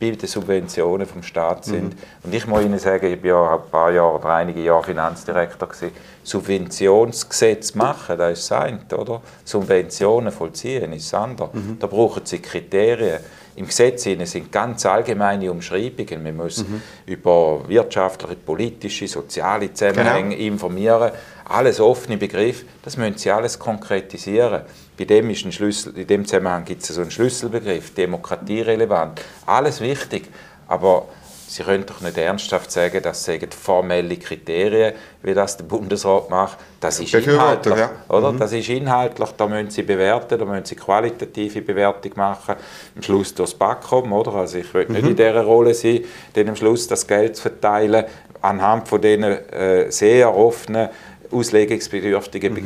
bei 0.00 0.10
den 0.10 0.28
Subventionen 0.28 1.06
vom 1.06 1.22
Staat 1.22 1.64
sind. 1.64 1.94
Mhm. 1.94 2.00
Und 2.24 2.34
ich 2.34 2.46
muss 2.46 2.62
Ihnen 2.62 2.78
sagen, 2.78 3.12
ich 3.12 3.22
war 3.22 3.28
ja 3.28 3.54
ein 3.56 3.70
paar 3.70 3.90
Jahre 3.90 4.18
oder 4.18 4.28
einige 4.30 4.62
Jahre 4.62 4.84
Finanzdirektor 4.84 5.68
gewesen. 5.68 5.92
Subventionsgesetz 6.22 7.74
machen, 7.74 8.18
das 8.18 8.38
ist 8.38 8.50
das 8.50 8.60
eine, 8.60 8.80
oder? 8.96 9.22
Subventionen 9.44 10.30
vollziehen 10.30 10.92
ist 10.92 11.12
das 11.12 11.20
andere. 11.20 11.50
Mhm. 11.52 11.78
Da 11.78 11.86
brauchen 11.86 12.24
Sie 12.24 12.38
Kriterien. 12.38 13.20
Im 13.56 13.66
Gesetz 13.66 14.04
sind 14.04 14.52
ganz 14.52 14.86
allgemeine 14.86 15.50
Umschreibungen. 15.50 16.24
Wir 16.24 16.32
müssen 16.32 16.74
mhm. 16.74 16.82
über 17.06 17.68
wirtschaftliche, 17.68 18.36
politische, 18.36 19.08
soziale 19.08 19.72
Zusammenhänge 19.72 20.36
genau. 20.36 20.52
informieren. 20.52 21.10
Alles 21.44 21.80
offene 21.80 22.18
Begriffe. 22.18 22.66
Das 22.84 22.96
müssen 22.96 23.18
Sie 23.18 23.32
alles 23.32 23.58
konkretisieren. 23.58 24.62
Bei 24.98 25.04
dem 25.04 25.30
ist 25.30 25.44
ein 25.44 25.52
Schlüssel, 25.52 25.96
in 25.96 26.06
dem 26.06 26.24
Zusammenhang 26.24 26.64
gibt 26.64 26.82
es 26.82 26.88
so 26.88 27.00
einen 27.00 27.10
Schlüsselbegriff, 27.10 27.94
demokratierelevant. 27.94 29.20
Alles 29.46 29.80
wichtig. 29.80 30.28
Aber 30.66 31.06
Sie 31.50 31.62
können 31.62 31.86
doch 31.86 32.02
nicht 32.02 32.18
ernsthaft 32.18 32.70
sagen, 32.70 33.00
das 33.02 33.24
seien 33.24 33.50
formelle 33.50 34.18
Kriterien, 34.18 34.92
wie 35.22 35.32
das 35.32 35.56
der 35.56 35.64
Bundesrat 35.64 36.28
macht. 36.28 36.58
Das 36.78 37.00
ist 37.00 37.14
inhaltlich, 37.14 37.78
ja. 37.78 37.90
oder? 38.10 38.32
Mhm. 38.32 38.38
Das 38.38 38.52
ist 38.52 38.68
inhaltlich, 38.68 39.30
da 39.30 39.46
müssen 39.46 39.70
Sie 39.70 39.82
bewerten, 39.82 40.38
da 40.38 40.44
müssen 40.44 40.66
Sie 40.66 40.74
qualitative 40.74 41.62
Bewertung 41.62 42.12
machen. 42.16 42.56
Am 42.94 43.02
Schluss 43.02 43.34
durchs 43.34 43.54
Backkommen, 43.54 44.12
oder? 44.12 44.34
Also 44.34 44.58
ich 44.58 44.74
will 44.74 44.88
nicht 44.88 45.02
mhm. 45.02 45.08
in 45.08 45.16
dieser 45.16 45.42
Rolle 45.42 45.72
sein, 45.72 46.00
dann 46.34 46.50
am 46.50 46.56
Schluss 46.56 46.86
das 46.86 47.06
Geld 47.06 47.36
zu 47.36 47.42
verteilen 47.42 48.04
anhand 48.42 48.86
von 48.86 49.00
diesen 49.00 49.24
äh, 49.24 49.90
sehr 49.90 50.34
offenen, 50.36 50.90
auslegungsbedürftigen 51.30 52.52
mhm. 52.52 52.58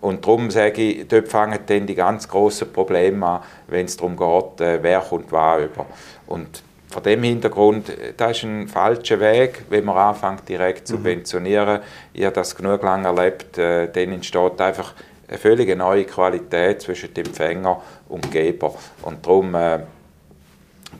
Und 0.00 0.24
darum 0.24 0.50
sage 0.50 0.82
ich, 0.82 1.08
dort 1.08 1.28
fangen 1.28 1.58
dann 1.66 1.86
die 1.86 1.94
ganz 1.94 2.28
grossen 2.28 2.72
Probleme 2.72 3.26
an, 3.26 3.40
wenn 3.68 3.86
es 3.86 3.96
darum 3.96 4.16
geht, 4.16 4.60
äh, 4.60 4.82
wer 4.82 5.00
kommt 5.00 5.30
was 5.30 5.62
über. 5.62 5.86
Und 6.26 6.62
vor 6.88 7.02
dem 7.02 7.22
Hintergrund, 7.22 7.90
äh, 7.90 8.14
das 8.16 8.38
ist 8.38 8.44
ein 8.44 8.66
falscher 8.66 9.20
Weg, 9.20 9.64
wenn 9.68 9.84
man 9.84 9.96
anfängt 9.96 10.48
direkt 10.48 10.88
zu 10.88 10.94
mhm. 10.94 10.98
subventionieren. 10.98 11.80
Ich 12.14 12.24
habe 12.24 12.34
das 12.34 12.56
genug 12.56 12.82
lange 12.82 13.08
erlebt, 13.08 13.58
äh, 13.58 13.88
dann 13.92 14.12
entsteht 14.12 14.60
einfach 14.60 14.94
eine 15.28 15.38
völlig 15.38 15.76
neue 15.76 16.04
Qualität 16.04 16.82
zwischen 16.82 17.14
dem 17.14 17.26
Empfänger 17.26 17.80
und 18.08 18.30
Geber. 18.32 18.74
Und 19.02 19.24
darum 19.24 19.54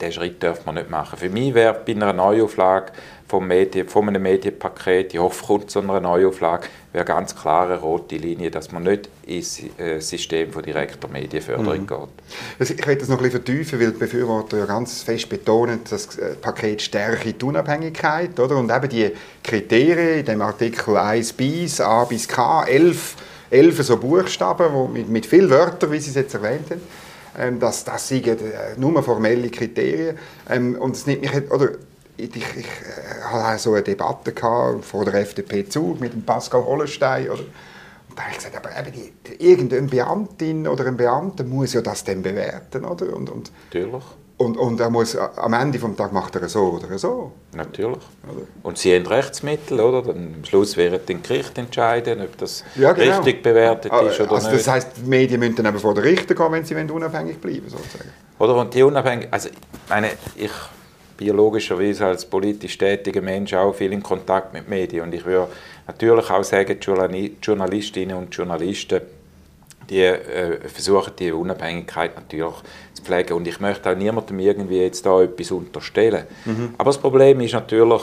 diesen 0.00 0.12
Schritt 0.12 0.42
darf 0.42 0.66
man 0.66 0.76
nicht 0.76 0.90
machen. 0.90 1.18
Für 1.18 1.28
mich 1.28 1.54
wäre 1.54 1.74
bei 1.84 1.92
einer 1.92 2.12
Neuauflage 2.12 2.92
vom 3.30 3.46
Medien, 3.46 3.88
von 3.88 4.08
einem 4.08 4.22
Medienpaket, 4.22 5.14
ich 5.14 5.20
hoffe, 5.20 5.46
kommt 5.46 5.70
zu 5.70 5.78
einer 5.78 6.00
Neuauflage, 6.00 6.66
wäre 6.92 7.04
ganz 7.04 7.36
klar 7.36 7.66
eine 7.66 7.78
rote 7.78 8.16
Linie, 8.16 8.50
dass 8.50 8.72
man 8.72 8.82
nicht 8.82 9.08
ins 9.24 9.62
äh, 9.78 10.00
System 10.00 10.50
von 10.52 10.64
direkter 10.64 11.06
Medienförderung 11.06 11.82
mhm. 11.82 11.86
geht. 11.86 12.08
Ich 12.58 12.86
möchte 12.86 12.96
das 12.96 13.08
noch 13.08 13.18
ein 13.18 13.22
bisschen 13.22 13.44
vertiefen, 13.44 13.80
weil 13.80 13.92
die 13.92 13.98
Befürworter 13.98 14.58
ja 14.58 14.66
ganz 14.66 15.02
fest 15.02 15.28
betonen, 15.28 15.80
das 15.88 16.18
äh, 16.18 16.34
Paket 16.34 16.82
stärke 16.82 17.32
die 17.32 17.44
Unabhängigkeit 17.44 18.38
oder? 18.40 18.56
und 18.56 18.70
eben 18.70 18.88
die 18.88 19.12
Kriterien 19.44 20.20
in 20.20 20.26
dem 20.26 20.42
Artikel 20.42 20.96
1 20.96 21.32
bis 21.34 21.80
A 21.80 22.04
bis 22.04 22.26
K, 22.26 22.64
11, 22.64 23.14
11 23.50 23.82
so 23.84 23.96
Buchstaben 23.96 24.72
wo 24.72 24.88
mit, 24.88 25.08
mit 25.08 25.26
vielen 25.26 25.50
Wörtern, 25.50 25.92
wie 25.92 26.00
Sie 26.00 26.10
es 26.10 26.16
jetzt 26.16 26.34
erwähnt 26.34 26.68
haben, 26.70 26.80
ähm, 27.38 27.60
das, 27.60 27.84
das 27.84 28.08
sind 28.08 28.26
äh, 28.26 28.36
nur 28.76 29.02
formelle 29.02 29.50
Kriterien. 29.50 30.18
Ähm, 30.48 30.76
und 30.76 30.96
es 30.96 31.06
nimmt 31.06 31.22
mich, 31.22 31.50
oder, 31.50 31.70
ich, 32.16 32.34
ich, 32.36 32.56
ich 32.56 32.66
äh, 32.66 33.22
hatte 33.24 33.58
so 33.58 33.74
eine 33.74 33.82
Debatte 33.82 34.32
vor 34.82 35.04
der 35.04 35.14
FDP 35.14 35.68
zu 35.68 35.96
mit 36.00 36.12
dem 36.12 36.22
Pascal 36.22 36.64
Hollenstein. 36.64 37.28
Oder? 37.28 37.40
Und 37.40 38.18
da 38.18 38.22
habe 38.22 38.32
ich 38.32 38.38
gesagt, 38.38 38.56
aber 38.56 38.70
eben 38.78 38.92
die, 38.92 39.44
irgendeine 39.44 39.86
Beamtin 39.86 40.66
oder 40.66 40.86
ein 40.86 40.96
Beamter 40.96 41.44
muss 41.44 41.72
ja 41.72 41.80
das 41.80 42.04
dann 42.04 42.22
bewerten. 42.22 42.84
Oder? 42.84 43.14
Und, 43.14 43.30
und, 43.30 43.52
Natürlich. 43.72 44.04
Und, 44.40 44.56
und 44.56 44.80
er 44.80 44.88
muss, 44.88 45.16
am 45.16 45.52
Ende 45.52 45.78
des 45.78 45.96
Tages 45.96 46.12
macht 46.14 46.34
er 46.34 46.48
so 46.48 46.80
oder 46.82 46.98
so. 46.98 47.32
Natürlich. 47.54 47.98
Oder? 48.24 48.46
Und 48.62 48.78
sie 48.78 48.96
haben 48.96 49.06
Rechtsmittel, 49.06 49.78
oder? 49.78 50.00
Dann 50.00 50.36
am 50.38 50.44
Schluss 50.46 50.78
werden 50.78 50.98
die 51.06 51.20
Gerichte 51.20 51.60
entscheiden, 51.60 52.22
ob 52.22 52.38
das 52.38 52.64
ja, 52.74 52.92
genau. 52.92 53.18
richtig 53.18 53.42
bewertet 53.42 53.92
ist 53.92 54.18
oder 54.18 54.32
also 54.32 54.48
nicht. 54.48 54.60
Das 54.60 54.68
heisst, 54.68 54.88
die 54.96 55.06
Medien 55.06 55.40
müssen 55.40 55.56
dann 55.56 55.66
eben 55.66 55.78
vor 55.78 55.92
den 55.92 56.04
Richter 56.04 56.34
gehen, 56.34 56.52
wenn 56.52 56.64
sie 56.64 56.74
unabhängig 56.74 57.38
bleiben 57.38 57.68
sozusagen. 57.68 58.08
Oder? 58.38 58.56
Und 58.56 58.72
die 58.72 58.82
unabhängig, 58.82 59.28
also 59.30 59.50
meine, 59.90 60.12
ich 60.34 60.52
biologischerweise 61.18 62.06
als 62.06 62.24
politisch 62.24 62.78
tätiger 62.78 63.20
Mensch 63.20 63.52
auch 63.52 63.74
viel 63.74 63.92
in 63.92 64.02
Kontakt 64.02 64.54
mit 64.54 64.70
Medien 64.70 65.02
und 65.02 65.14
ich 65.14 65.26
würde 65.26 65.48
natürlich 65.86 66.30
auch 66.30 66.44
sagen, 66.44 66.80
die 66.80 67.36
Journalistinnen 67.42 68.16
und 68.16 68.34
Journalisten 68.34 69.02
die 69.90 70.02
äh, 70.02 70.68
versuchen 70.68 71.12
die 71.18 71.32
Unabhängigkeit 71.32 72.14
natürlich 72.16 72.54
zu 72.94 73.02
pflegen. 73.02 73.34
Und 73.34 73.46
ich 73.46 73.60
möchte 73.60 73.90
auch 73.90 73.96
niemandem 73.96 74.38
irgendwie 74.38 74.80
jetzt 74.80 75.04
da 75.04 75.20
etwas 75.20 75.50
unterstellen. 75.50 76.24
Mhm. 76.44 76.74
Aber 76.78 76.90
das 76.90 76.98
Problem 76.98 77.40
ist 77.40 77.52
natürlich, 77.52 78.02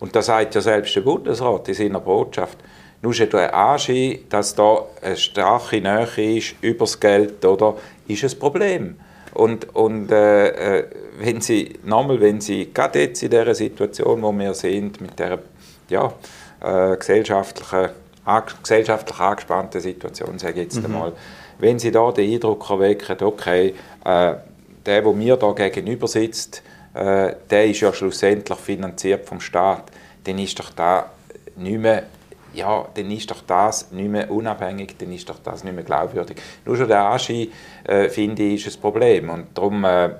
und 0.00 0.14
das 0.14 0.26
sagt 0.26 0.54
ja 0.54 0.60
selbst 0.60 0.94
der 0.96 1.00
Bundesrat 1.02 1.68
in 1.68 1.74
seiner 1.74 2.00
Botschaft, 2.00 2.58
nur 3.00 3.14
schon 3.14 3.30
der 3.30 3.54
Anschein, 3.54 4.18
dass 4.28 4.54
da 4.54 4.84
eine 5.02 5.16
starke 5.16 5.80
Nähe 5.80 6.36
ist 6.38 6.56
über 6.60 6.80
das 6.80 6.98
Geld, 6.98 7.44
oder, 7.44 7.76
ist 8.08 8.24
ein 8.24 8.38
Problem. 8.38 8.96
Und, 9.34 9.74
und 9.74 10.10
äh, 10.10 10.78
äh, 10.78 10.84
wenn 11.20 11.40
Sie, 11.40 11.78
nochmal, 11.84 12.20
wenn 12.20 12.40
Sie 12.40 12.72
gerade 12.72 13.00
jetzt 13.00 13.22
in 13.22 13.30
dieser 13.30 13.54
Situation, 13.54 14.22
wo 14.22 14.32
wir 14.32 14.54
sind, 14.54 15.00
mit 15.00 15.18
der 15.18 15.38
ja, 15.88 16.12
äh, 16.60 16.96
gesellschaftlichen 16.96 17.90
gesellschaftlich 18.62 19.18
angespannten 19.18 19.80
Situation, 19.80 20.38
sage 20.38 20.60
ich 20.60 20.64
jetzt 20.64 20.78
mhm. 20.78 20.86
einmal, 20.86 21.12
wenn 21.58 21.78
Sie 21.78 21.90
da 21.90 22.12
den 22.12 22.32
Eindruck 22.32 22.70
erwecken, 22.70 23.16
okay, 23.22 23.74
äh, 24.04 24.34
der, 24.86 25.02
der 25.02 25.12
mir 25.12 25.36
da 25.36 25.52
gegenüber 25.52 26.06
sitzt, 26.06 26.62
äh, 26.94 27.34
der 27.50 27.66
ist 27.66 27.80
ja 27.80 27.92
schlussendlich 27.92 28.58
finanziert 28.58 29.26
vom 29.26 29.40
Staat, 29.40 29.84
dann 30.24 30.38
ist 30.38 30.58
doch 30.58 30.70
da 30.70 31.10
nicht 31.56 31.78
mehr 31.78 32.04
ja, 32.54 32.88
dann 32.94 33.10
ist 33.10 33.30
doch 33.30 33.42
das 33.46 33.92
nicht 33.92 34.10
mehr 34.10 34.30
unabhängig, 34.30 34.96
dann 34.98 35.12
ist 35.12 35.28
doch 35.28 35.38
das 35.44 35.64
nicht 35.64 35.74
mehr 35.74 35.84
glaubwürdig. 35.84 36.38
Nur 36.64 36.76
schon 36.76 36.88
der 36.88 37.04
Anschein, 37.04 37.48
äh, 37.84 38.08
finde 38.08 38.42
ich, 38.42 38.66
ist 38.66 38.78
ein 38.78 38.80
Problem. 38.80 39.30
Und 39.30 39.46
darum 39.54 39.84
äh, 39.84 40.10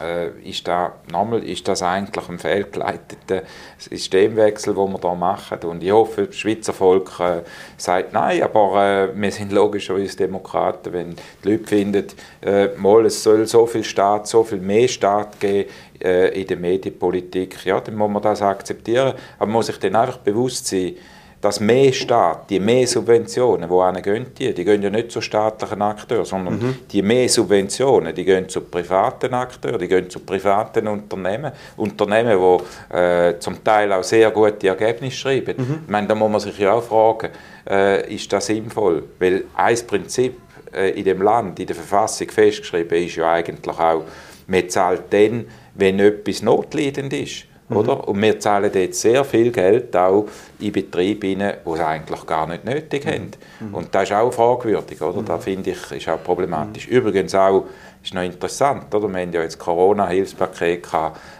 äh, 0.00 0.28
ist, 0.48 0.66
da, 0.68 0.94
nochmal, 1.10 1.42
ist 1.42 1.66
das 1.68 1.82
eigentlich 1.82 2.28
ein 2.28 2.38
fehlgeleiteter 2.38 3.42
Systemwechsel, 3.78 4.74
den 4.74 4.92
wir 4.92 5.00
hier 5.00 5.14
machen. 5.14 5.58
Und 5.64 5.82
ich 5.82 5.90
hoffe, 5.90 6.26
das 6.26 6.36
Schweizer 6.36 6.72
Volk 6.72 7.18
äh, 7.20 7.42
sagt 7.76 8.12
nein, 8.12 8.42
aber 8.42 9.10
äh, 9.12 9.20
wir 9.20 9.32
sind 9.32 9.52
logischerweise 9.52 10.16
Demokraten, 10.16 10.92
wenn 10.92 11.16
die 11.44 11.50
Leute 11.50 11.66
finden, 11.66 12.06
äh, 12.42 12.68
mal, 12.76 13.06
es 13.06 13.22
soll 13.22 13.46
so 13.46 13.66
viel 13.66 13.84
Staat, 13.84 14.26
so 14.26 14.44
viel 14.44 14.60
mehr 14.60 14.88
Staat 14.88 15.40
geben 15.40 15.68
äh, 16.00 16.40
in 16.40 16.46
der 16.46 16.56
Medienpolitik, 16.56 17.64
ja, 17.64 17.80
dann 17.80 17.96
muss 17.96 18.10
man 18.10 18.22
das 18.22 18.42
akzeptieren. 18.42 19.14
Aber 19.38 19.46
man 19.46 19.54
muss 19.54 19.66
sich 19.66 19.78
dann 19.78 19.96
einfach 19.96 20.18
bewusst 20.18 20.66
sein, 20.66 20.94
dass 21.40 21.60
mehr 21.60 21.92
Staat, 21.92 22.50
die 22.50 22.58
mehr 22.58 22.86
Subventionen, 22.86 23.70
wo 23.70 23.88
gehen 24.02 24.26
die? 24.36 24.52
Die 24.52 24.64
gehen 24.64 24.82
ja 24.82 24.90
nicht 24.90 25.12
zu 25.12 25.20
staatlichen 25.20 25.80
Akteuren, 25.82 26.24
sondern 26.24 26.58
mhm. 26.58 26.78
die 26.90 27.02
mehr 27.02 27.28
Subventionen, 27.28 28.14
die 28.14 28.24
gehen 28.24 28.48
zu 28.48 28.62
privaten 28.62 29.32
Akteuren, 29.34 29.78
die 29.78 29.86
gehen 29.86 30.10
zu 30.10 30.20
privaten 30.20 30.88
Unternehmen, 30.88 31.52
Unternehmen, 31.76 32.38
die 32.38 32.96
äh, 32.96 33.38
zum 33.38 33.62
Teil 33.62 33.92
auch 33.92 34.02
sehr 34.02 34.30
gute 34.32 34.66
Ergebnisse 34.66 35.16
schreiben. 35.16 35.54
Mhm. 35.56 35.78
Ich 35.84 35.90
meine, 35.90 36.08
da 36.08 36.14
muss 36.14 36.30
man 36.30 36.40
sich 36.40 36.58
ja 36.58 36.72
auch 36.72 36.82
fragen, 36.82 37.30
äh, 37.68 38.14
ist 38.14 38.32
das 38.32 38.46
sinnvoll? 38.46 39.04
Weil 39.20 39.44
ein 39.54 39.78
Prinzip 39.86 40.40
äh, 40.72 40.90
in 40.90 41.04
dem 41.04 41.22
Land, 41.22 41.60
in 41.60 41.66
der 41.66 41.76
Verfassung 41.76 42.28
festgeschrieben 42.30 42.98
ist 43.04 43.16
ja 43.16 43.32
eigentlich 43.32 43.78
auch, 43.78 44.02
man 44.48 44.68
zahlt 44.68 45.04
dann, 45.10 45.46
wenn 45.74 46.00
etwas 46.00 46.42
notleidend 46.42 47.12
ist. 47.12 47.44
Mhm. 47.68 47.76
Oder? 47.76 48.08
Und 48.08 48.20
wir 48.22 48.38
zahlen 48.40 48.70
jetzt 48.74 49.00
sehr 49.00 49.24
viel 49.24 49.50
Geld 49.50 49.94
auch 49.96 50.26
in 50.58 50.72
Betriebe 50.72 51.26
rein, 51.28 51.54
die 51.64 51.70
es 51.70 51.80
eigentlich 51.80 52.26
gar 52.26 52.46
nicht 52.46 52.64
nötig 52.64 53.04
mhm. 53.04 53.10
haben. 53.10 53.30
Mhm. 53.60 53.74
Und 53.74 53.94
das 53.94 54.04
ist 54.04 54.12
auch 54.12 54.32
fragwürdig. 54.32 55.00
Oder? 55.00 55.20
Mhm. 55.20 55.26
Das 55.26 55.44
finde 55.44 55.70
ich 55.70 55.92
ist 55.92 56.08
auch 56.08 56.22
problematisch. 56.22 56.88
Mhm. 56.88 56.96
Übrigens 56.96 57.34
auch, 57.34 57.64
ist 58.02 58.14
noch 58.14 58.22
interessant, 58.22 58.94
oder? 58.94 59.08
wir 59.08 59.20
haben 59.20 59.32
ja 59.32 59.42
jetzt 59.42 59.58
Corona-Hilfspaket 59.58 60.86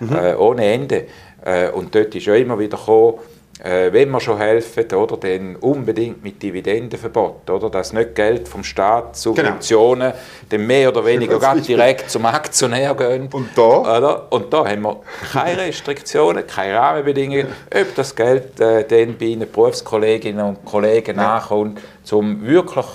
mhm. 0.00 0.12
äh, 0.14 0.34
ohne 0.34 0.64
Ende. 0.64 1.06
Äh, 1.44 1.70
und 1.70 1.94
dort 1.94 2.14
ist 2.14 2.26
ja 2.26 2.34
immer 2.34 2.58
wieder 2.58 2.76
gekommen, 2.76 3.18
äh, 3.62 3.92
wenn 3.92 4.10
wir 4.10 4.20
schon 4.20 4.38
helfen, 4.38 4.84
oder, 4.92 5.16
dann 5.16 5.56
unbedingt 5.56 6.22
mit 6.22 6.42
Dividendenverbot, 6.42 7.48
oder, 7.50 7.70
dass 7.70 7.92
nicht 7.92 8.14
Geld 8.14 8.48
vom 8.48 8.62
Staat, 8.62 9.16
Subventionen, 9.16 10.10
genau. 10.10 10.22
dann 10.48 10.66
mehr 10.66 10.88
oder 10.88 11.04
weniger 11.04 11.38
ganz 11.38 11.66
direkt 11.66 12.10
zum 12.10 12.26
Aktionär 12.26 12.94
gehen. 12.94 13.28
Und 13.32 13.48
da? 13.56 13.62
Oder? 13.62 14.32
Und 14.32 14.52
da 14.52 14.66
haben 14.66 14.82
wir 14.82 15.00
keine 15.32 15.62
Restriktionen, 15.62 16.46
keine 16.46 16.74
Rahmenbedingungen, 16.74 17.48
ob 17.74 17.94
das 17.94 18.14
Geld 18.14 18.60
äh, 18.60 18.84
dann 18.84 19.16
bei 19.18 19.26
Ihnen 19.26 19.50
Berufskolleginnen 19.50 20.44
und 20.44 20.64
Kollegen 20.64 21.16
ja. 21.16 21.22
nachkommt, 21.22 21.80
um 22.10 22.46
wirklich 22.46 22.86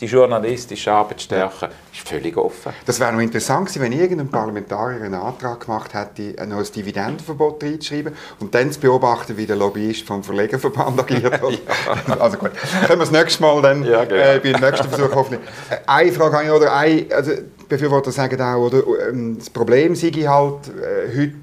die 0.00 0.06
journalistische 0.06 0.92
Arbeit 0.92 1.22
stärken, 1.22 1.68
ist 1.92 2.08
völlig 2.08 2.36
offen. 2.36 2.72
Das 2.86 2.98
wäre 2.98 3.12
noch 3.12 3.20
interessant 3.20 3.68
gewesen, 3.68 3.82
wenn 3.82 3.92
irgendein 3.92 4.28
Parlamentarier 4.28 5.04
einen 5.04 5.14
Antrag 5.14 5.60
gemacht 5.60 5.92
hätte, 5.94 6.40
ein 6.40 6.48
neues 6.48 6.72
Dividendenverbot 6.72 7.62
reinzuschreiben 7.62 8.14
und 8.40 8.54
dann 8.54 8.72
zu 8.72 8.80
beobachten, 8.80 9.36
wie 9.36 9.46
der 9.46 9.56
Lobbyist 9.56 10.06
vom 10.06 10.22
Verlegerverband 10.22 11.00
agiert. 11.00 11.40
ja. 12.08 12.18
Also 12.18 12.38
gut, 12.38 12.52
können 12.86 13.00
wir 13.00 13.06
das 13.06 13.10
nächste 13.10 13.42
Mal 13.42 13.62
dann 13.62 13.84
ja, 13.84 14.04
genau. 14.04 14.20
äh, 14.20 14.40
bei 14.40 14.52
dem 14.52 14.60
nächsten 14.60 14.88
Versuch 14.88 15.14
hoffentlich. 15.14 15.40
Äh, 15.68 15.76
eine 15.86 16.12
Frage 16.12 16.36
habe 16.36 16.44
ich, 16.46 16.50
oder 16.50 16.72
ein, 16.74 17.06
also 17.12 17.32
Befürworter 17.68 18.10
sagen 18.10 18.40
auch, 18.40 18.66
oder, 18.66 18.82
ähm, 19.08 19.38
das 19.38 19.50
Problem 19.50 19.94
sei 19.94 20.10
halt 20.10 20.68
äh, 20.68 21.16
heute, 21.16 21.34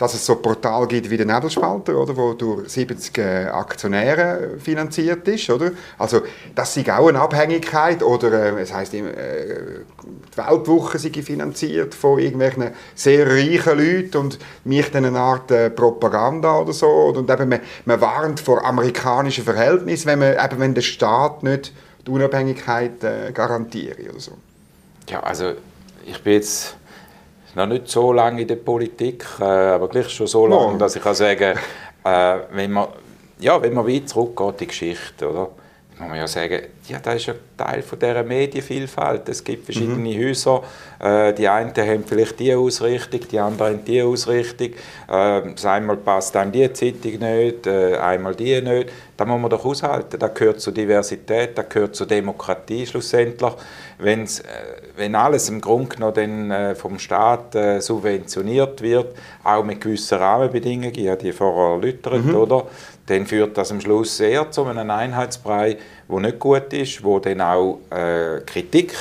dass 0.00 0.14
es 0.14 0.24
so 0.24 0.36
Portal 0.36 0.86
gibt 0.86 1.10
wie 1.10 1.18
der 1.18 1.26
Nebelspalter, 1.26 1.94
oder, 1.94 2.16
wo 2.16 2.32
durch 2.32 2.70
70 2.70 3.18
äh, 3.18 3.44
Aktionäre 3.48 4.56
finanziert 4.58 5.28
ist, 5.28 5.50
oder? 5.50 5.72
Also 5.98 6.22
das 6.54 6.74
ist 6.74 6.88
auch 6.88 7.08
eine 7.08 7.20
Abhängigkeit, 7.20 8.02
oder 8.02 8.56
äh, 8.56 8.62
es 8.62 8.72
heißt 8.72 8.94
äh, 8.94 9.02
die 9.02 10.36
Weltwoche 10.38 10.98
sei 10.98 11.10
finanziert 11.22 11.94
von 11.94 12.18
irgendwelchen 12.18 12.70
sehr 12.94 13.28
reichen 13.28 13.76
Leuten 13.76 14.16
und 14.16 14.38
mich 14.64 14.90
dann 14.90 15.04
eine 15.04 15.18
Art 15.18 15.50
äh, 15.50 15.68
Propaganda 15.68 16.60
oder 16.60 16.72
so, 16.72 16.88
und 16.88 17.28
eben 17.28 17.48
man, 17.50 17.60
man 17.84 18.00
warnt 18.00 18.40
vor 18.40 18.64
amerikanischen 18.64 19.44
Verhältnissen, 19.44 20.06
wenn 20.06 20.20
man 20.20 20.32
eben 20.32 20.60
wenn 20.60 20.74
der 20.74 20.80
Staat 20.80 21.42
nicht 21.42 21.74
die 22.06 22.10
Unabhängigkeit 22.10 23.04
äh, 23.04 23.32
garantiert 23.34 23.98
oder 24.08 24.18
so. 24.18 24.32
Ja, 25.10 25.20
also 25.20 25.52
ich 26.06 26.22
bin 26.22 26.32
jetzt 26.32 26.76
noch 27.54 27.66
nicht 27.66 27.88
so 27.88 28.12
lange 28.12 28.42
in 28.42 28.48
der 28.48 28.56
Politik, 28.56 29.24
äh, 29.40 29.44
aber 29.44 29.88
gleich 29.88 30.08
schon 30.08 30.26
so 30.26 30.46
lange, 30.46 30.78
dass 30.78 30.96
ich 30.96 31.02
kann 31.02 31.14
sagen, 31.14 31.58
äh, 32.04 32.36
wenn 32.52 32.72
man 32.72 32.88
ja, 33.40 33.60
wenn 33.62 33.72
man 33.72 33.86
weit 33.86 34.08
zurückgeht 34.08 34.48
in 34.48 34.56
die 34.58 34.66
Geschichte, 34.66 35.30
oder, 35.30 35.48
muss 36.00 36.08
man 36.08 36.18
ja 36.18 36.26
sagen, 36.26 36.62
ja, 36.88 36.98
das 36.98 37.16
ist 37.16 37.26
ja 37.26 37.34
Teil 37.56 37.82
von 37.82 37.98
dieser 37.98 38.22
Medienvielfalt. 38.22 39.28
Es 39.28 39.44
gibt 39.44 39.66
verschiedene 39.66 39.96
mhm. 39.96 40.18
Häuser. 40.18 40.62
Äh, 40.98 41.34
die 41.34 41.46
einen 41.46 41.74
haben 41.76 42.04
vielleicht 42.04 42.40
diese 42.40 42.56
Ausrichtung, 42.56 43.20
die 43.30 43.38
anderen 43.38 43.74
haben 43.74 43.84
diese 43.84 44.06
Ausrichtung. 44.06 44.70
Äh, 45.08 45.42
einmal 45.66 45.96
passt 45.98 46.34
einem 46.36 46.52
die 46.52 46.72
Zeitung 46.72 47.18
nicht, 47.18 47.66
äh, 47.66 47.96
einmal 47.96 48.34
die 48.34 48.60
nicht. 48.62 48.90
Da 49.16 49.26
muss 49.26 49.40
man 49.40 49.50
doch 49.50 49.64
aushalten. 49.64 50.18
Das 50.18 50.34
gehört 50.34 50.60
zur 50.60 50.72
Diversität, 50.72 51.56
das 51.56 51.68
gehört 51.68 51.94
zur 51.94 52.06
Demokratie 52.06 52.86
schlussendlich. 52.86 53.52
Wenn's, 53.98 54.40
äh, 54.40 54.44
wenn 54.96 55.14
alles 55.14 55.50
im 55.50 55.60
Grunde 55.60 55.94
genommen 55.94 56.14
dann, 56.14 56.50
äh, 56.50 56.74
vom 56.74 56.98
Staat 56.98 57.54
äh, 57.54 57.80
subventioniert 57.80 58.80
wird, 58.80 59.14
auch 59.44 59.62
mit 59.62 59.82
gewissen 59.82 60.16
Rahmenbedingungen, 60.16 60.92
ich 60.94 61.08
habe 61.08 61.22
die 61.22 61.32
vorher 61.32 61.74
erläutert, 61.74 62.24
mhm. 62.24 62.34
oder? 62.34 62.66
Dann 63.10 63.26
führt 63.26 63.58
das 63.58 63.72
am 63.72 63.80
Schluss 63.80 64.20
eher 64.20 64.50
zu 64.50 64.64
einem 64.64 64.90
Einheitsbrei, 64.90 65.78
wo 66.06 66.20
nicht 66.20 66.38
gut 66.38 66.72
ist, 66.72 67.02
wo 67.02 67.18
dann 67.18 67.40
auch 67.40 67.80
äh, 67.90 68.40
Kritik 68.46 68.94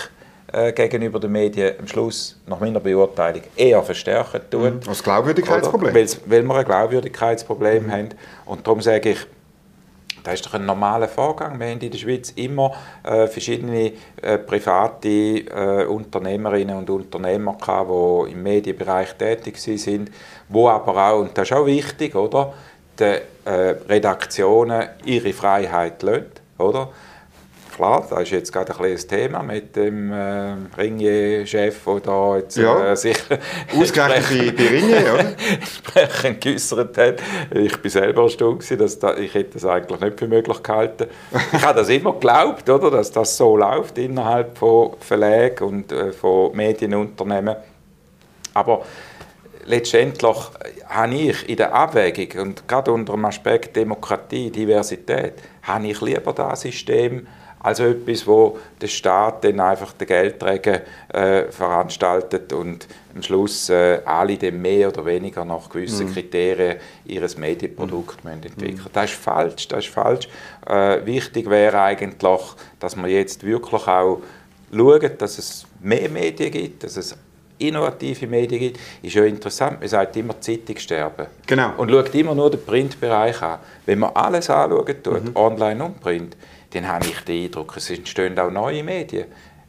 äh, 0.51 0.73
gegenüber 0.73 1.19
den 1.19 1.31
Medien 1.31 1.75
am 1.79 1.87
Schluss 1.87 2.39
nach 2.47 2.59
meiner 2.59 2.79
Beurteilung 2.79 3.43
eher 3.55 3.83
verstärken 3.83 4.41
tut. 4.49 4.83
Mhm. 4.85 4.89
Als 4.89 5.03
Glaubwürdigkeitsproblem. 5.03 5.93
Weil, 5.93 6.07
weil 6.25 6.43
wir 6.43 6.55
ein 6.55 6.65
Glaubwürdigkeitsproblem 6.65 7.85
mhm. 7.85 7.91
haben. 7.91 8.09
Und 8.45 8.65
darum 8.65 8.81
sage 8.81 9.11
ich, 9.11 9.27
das 10.23 10.33
ist 10.33 10.45
doch 10.47 10.55
ein 10.55 10.65
normaler 10.65 11.07
Vorgang. 11.07 11.59
Wir 11.59 11.67
haben 11.67 11.79
in 11.79 11.91
der 11.91 11.97
Schweiz 11.97 12.31
immer 12.31 12.73
äh, 13.03 13.27
verschiedene 13.27 13.93
äh, 14.21 14.37
private 14.37 15.07
äh, 15.07 15.85
Unternehmerinnen 15.85 16.77
und 16.77 16.89
Unternehmer 16.89 17.55
gehabt, 17.55 17.89
die 17.89 18.33
im 18.33 18.43
Medienbereich 18.43 19.13
tätig 19.13 19.57
sind, 19.57 20.11
wo 20.49 20.67
aber 20.67 21.11
auch, 21.11 21.19
und 21.21 21.37
das 21.37 21.49
ist 21.49 21.55
auch 21.55 21.65
wichtig, 21.65 22.15
oder, 22.15 22.53
den 22.99 23.21
äh, 23.45 23.51
Redaktionen 23.87 24.89
ihre 25.05 25.33
Freiheit 25.33 26.03
lassen, 26.03 26.25
oder? 26.57 26.89
klar, 27.79 28.05
das 28.09 28.23
ist 28.23 28.31
jetzt 28.31 28.51
gerade 28.51 28.73
ein 28.73 28.77
kleines 28.77 29.07
Thema 29.07 29.41
mit 29.41 29.73
dem 29.75 30.11
äh, 30.11 30.55
Ringier-Chef, 30.77 31.85
der 31.85 31.99
da 32.01 32.37
jetzt 32.37 32.57
ja. 32.57 32.91
äh, 32.91 32.95
sich 32.97 33.17
ausgerechnet 33.73 34.57
bei 34.57 34.67
Ringier, 34.67 35.13
oder? 35.13 35.33
entsprechend 35.53 36.41
geäußert 36.41 36.97
hat. 36.97 37.15
Ich 37.55 37.77
bin 37.77 37.89
selber 37.89 38.23
erstaunt, 38.23 38.69
dass 38.79 38.99
da, 38.99 39.15
ich 39.15 39.33
hätte 39.33 39.53
das 39.53 39.65
eigentlich 39.65 39.99
nicht 40.01 40.19
für 40.19 40.27
möglich 40.27 40.61
gehalten. 40.61 41.07
Ich 41.53 41.61
habe 41.65 41.79
das 41.79 41.87
immer 41.87 42.13
geglaubt, 42.13 42.69
oder, 42.69 42.91
dass 42.91 43.11
das 43.11 43.37
so 43.37 43.55
läuft 43.55 43.97
innerhalb 43.97 44.57
von 44.57 44.91
Verlagen 44.99 45.63
und 45.63 45.91
äh, 45.93 46.11
von 46.11 46.53
Medienunternehmen. 46.55 47.55
Aber 48.53 48.83
letztendlich 49.65 50.37
habe 50.87 51.15
ich 51.15 51.49
in 51.49 51.57
der 51.57 51.73
Abwägung 51.73 52.41
und 52.41 52.67
gerade 52.67 52.91
unter 52.91 53.13
dem 53.13 53.25
Aspekt 53.25 53.75
Demokratie, 53.75 54.49
Diversität, 54.49 55.33
habe 55.63 55.87
ich 55.87 56.01
lieber 56.01 56.33
das 56.33 56.61
System, 56.61 57.27
also 57.61 57.83
etwas, 57.83 58.25
wo 58.25 58.57
der 58.79 58.87
Staat 58.87 59.43
dann 59.43 59.59
einfach 59.59 59.91
den 59.93 60.07
Geldträger 60.07 60.81
äh, 61.09 61.51
veranstaltet 61.51 62.53
und 62.53 62.87
am 63.13 63.21
Schluss 63.21 63.69
äh, 63.69 63.99
alle 64.05 64.37
dann 64.37 64.61
mehr 64.61 64.87
oder 64.87 65.05
weniger 65.05 65.43
nach 65.43 65.69
gewissen 65.69 66.07
mhm. 66.07 66.13
Kriterien 66.13 66.77
ihres 67.05 67.37
Medienprodukt 67.37 68.23
mhm. 68.23 68.31
entwickeln. 68.31 68.85
Das 68.93 69.11
ist 69.11 69.19
falsch, 69.19 69.67
das 69.67 69.85
ist 69.85 69.93
falsch. 69.93 70.29
Äh, 70.65 71.05
wichtig 71.05 71.49
wäre 71.49 71.81
eigentlich, 71.81 72.41
dass 72.79 72.95
man 72.95 73.09
jetzt 73.09 73.45
wirklich 73.45 73.87
auch 73.87 74.21
schaut, 74.71 75.21
dass 75.21 75.37
es 75.37 75.65
mehr 75.81 76.09
Medien 76.09 76.51
gibt, 76.51 76.83
dass 76.83 76.95
es 76.95 77.17
innovative 77.59 78.27
Medien 78.27 78.59
gibt, 78.59 78.79
ist 79.01 79.15
ja 79.15 79.23
interessant. 79.23 79.79
Man 79.79 79.89
sagt 79.89 80.15
immer 80.17 80.39
Zeitung 80.39 80.77
sterben. 80.77 81.27
Genau. 81.45 81.73
Und 81.77 81.91
schaut 81.91 82.13
immer 82.15 82.35
nur 82.35 82.49
den 82.49 82.63
Printbereich 82.63 83.41
an. 83.41 83.59
Wenn 83.85 83.99
man 83.99 84.11
alles 84.15 84.49
anschaut, 84.49 85.03
tut, 85.03 85.25
mhm. 85.25 85.35
online 85.35 85.83
und 85.83 85.99
Print, 85.99 86.35
dann 86.71 86.87
habe 86.87 87.05
ich 87.05 87.19
den 87.21 87.45
Eindruck, 87.45 87.77
es 87.77 87.89
entstehen 87.89 88.37
auch 88.37 88.51
neue 88.51 88.83
Medien. 88.83 89.25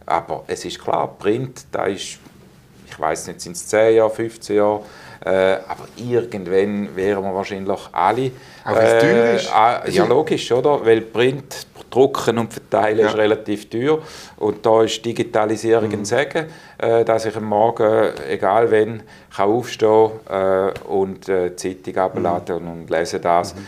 Aber 0.06 0.44
es 0.46 0.64
ist 0.64 0.78
klar, 0.82 1.16
Print, 1.18 1.66
da 1.72 1.86
ist, 1.86 2.18
ich 2.88 2.98
weiß 2.98 3.28
nicht, 3.28 3.40
sind 3.40 3.56
es 3.56 3.66
10 3.68 3.96
Jahre, 3.96 4.10
15 4.10 4.56
Jahre, 4.56 4.82
äh, 5.24 5.30
aber 5.68 5.86
irgendwann 5.96 6.96
wären 6.96 7.22
wir 7.22 7.34
wahrscheinlich 7.34 7.78
alle. 7.92 8.32
Auch 8.64 8.74
wenn 8.74 8.86
es 8.86 9.02
teuer 9.02 9.34
ist? 9.34 9.46
Äh, 9.46 9.90
ja, 9.92 10.06
logisch, 10.06 10.50
oder? 10.50 10.84
Weil 10.84 11.02
Print 11.02 11.66
drucken 11.90 12.38
und 12.38 12.52
verteilen 12.52 13.00
ja. 13.00 13.08
ist 13.08 13.16
relativ 13.16 13.68
teuer. 13.68 13.98
Und 14.36 14.64
da 14.64 14.82
ist 14.82 15.04
Digitalisierung 15.04 15.88
mhm. 15.88 15.94
ein 15.94 16.04
Segen, 16.04 16.46
äh, 16.78 17.04
dass 17.04 17.26
ich 17.26 17.36
am 17.36 17.44
Morgen, 17.44 18.12
egal 18.28 18.70
wann, 18.70 19.02
kann 19.34 19.50
aufstehen 19.50 20.10
äh, 20.28 20.70
und 20.88 21.28
äh, 21.28 21.50
die 21.50 21.56
Zeitung 21.82 22.02
abladen 22.02 22.62
mhm. 22.62 22.70
und, 22.70 22.80
und 22.80 22.90
lesen 22.90 23.20
das. 23.20 23.54
Mhm. 23.54 23.60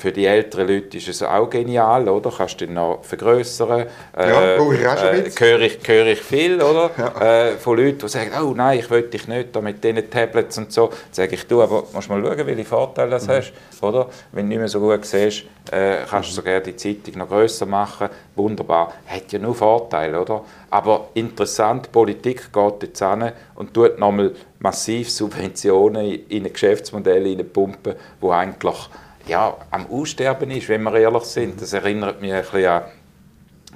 Für 0.00 0.12
die 0.12 0.24
älteren 0.24 0.66
Leute 0.66 0.96
ist 0.96 1.08
es 1.08 1.22
auch 1.22 1.50
genial, 1.50 2.08
oder? 2.08 2.32
Kannst 2.34 2.58
du 2.58 2.64
den 2.64 2.72
noch 2.72 3.00
vergrößern. 3.02 3.84
Ja, 4.16 4.54
äh, 4.54 4.56
brauche 4.56 4.74
ich 4.74 4.80
äh, 4.80 5.30
höre 5.38 5.60
ich, 5.60 5.78
höre 5.86 6.06
ich 6.06 6.22
viel, 6.22 6.54
oder? 6.62 6.90
Ja. 6.96 7.48
Äh, 7.48 7.58
von 7.58 7.76
Leuten, 7.76 7.98
die 7.98 8.08
sagen, 8.08 8.30
oh 8.42 8.54
nein, 8.54 8.78
ich 8.78 8.90
will 8.90 9.02
dich 9.02 9.28
nicht 9.28 9.54
da 9.54 9.60
mit 9.60 9.84
diesen 9.84 10.08
Tablets 10.08 10.56
und 10.56 10.72
so. 10.72 10.86
Dann 10.86 10.96
sage 11.10 11.34
ich, 11.34 11.46
du, 11.46 11.60
aber 11.60 11.84
musst 11.92 12.08
mal 12.08 12.18
schauen, 12.18 12.46
welche 12.46 12.64
Vorteile 12.64 13.10
das 13.10 13.26
mhm. 13.26 13.32
hast, 13.32 13.52
oder? 13.82 14.08
Wenn 14.32 14.46
du 14.46 14.48
nicht 14.48 14.58
mehr 14.60 14.68
so 14.68 14.80
gut 14.80 15.04
siehst, 15.04 15.44
äh, 15.70 15.96
kannst 16.08 16.30
du 16.30 16.34
sogar 16.34 16.60
die 16.60 16.76
Zeitung 16.76 17.18
noch 17.18 17.28
grösser 17.28 17.66
machen. 17.66 18.08
Wunderbar. 18.36 18.94
Hat 19.06 19.30
ja 19.30 19.38
nur 19.38 19.54
Vorteile, 19.54 20.18
oder? 20.18 20.42
Aber 20.70 21.08
interessant, 21.12 21.92
Politik 21.92 22.50
geht 22.50 22.82
jetzt 22.84 23.02
an 23.02 23.32
und 23.54 23.74
tut 23.74 23.98
nochmal 23.98 24.32
massiv 24.60 25.10
Subventionen 25.10 26.26
in 26.26 26.46
ein 26.46 26.52
Geschäftsmodell 26.54 27.36
pumpen, 27.44 27.96
wo 28.18 28.30
eigentlich 28.30 28.88
ja, 29.30 29.56
am 29.70 29.86
Aussterben 29.86 30.50
ist, 30.50 30.68
wenn 30.68 30.82
wir 30.82 30.94
ehrlich 30.96 31.22
sind. 31.24 31.62
Das 31.62 31.72
erinnert 31.72 32.20
mich 32.20 32.32
ein 32.32 32.42
bisschen 32.42 32.66
an 32.66 32.82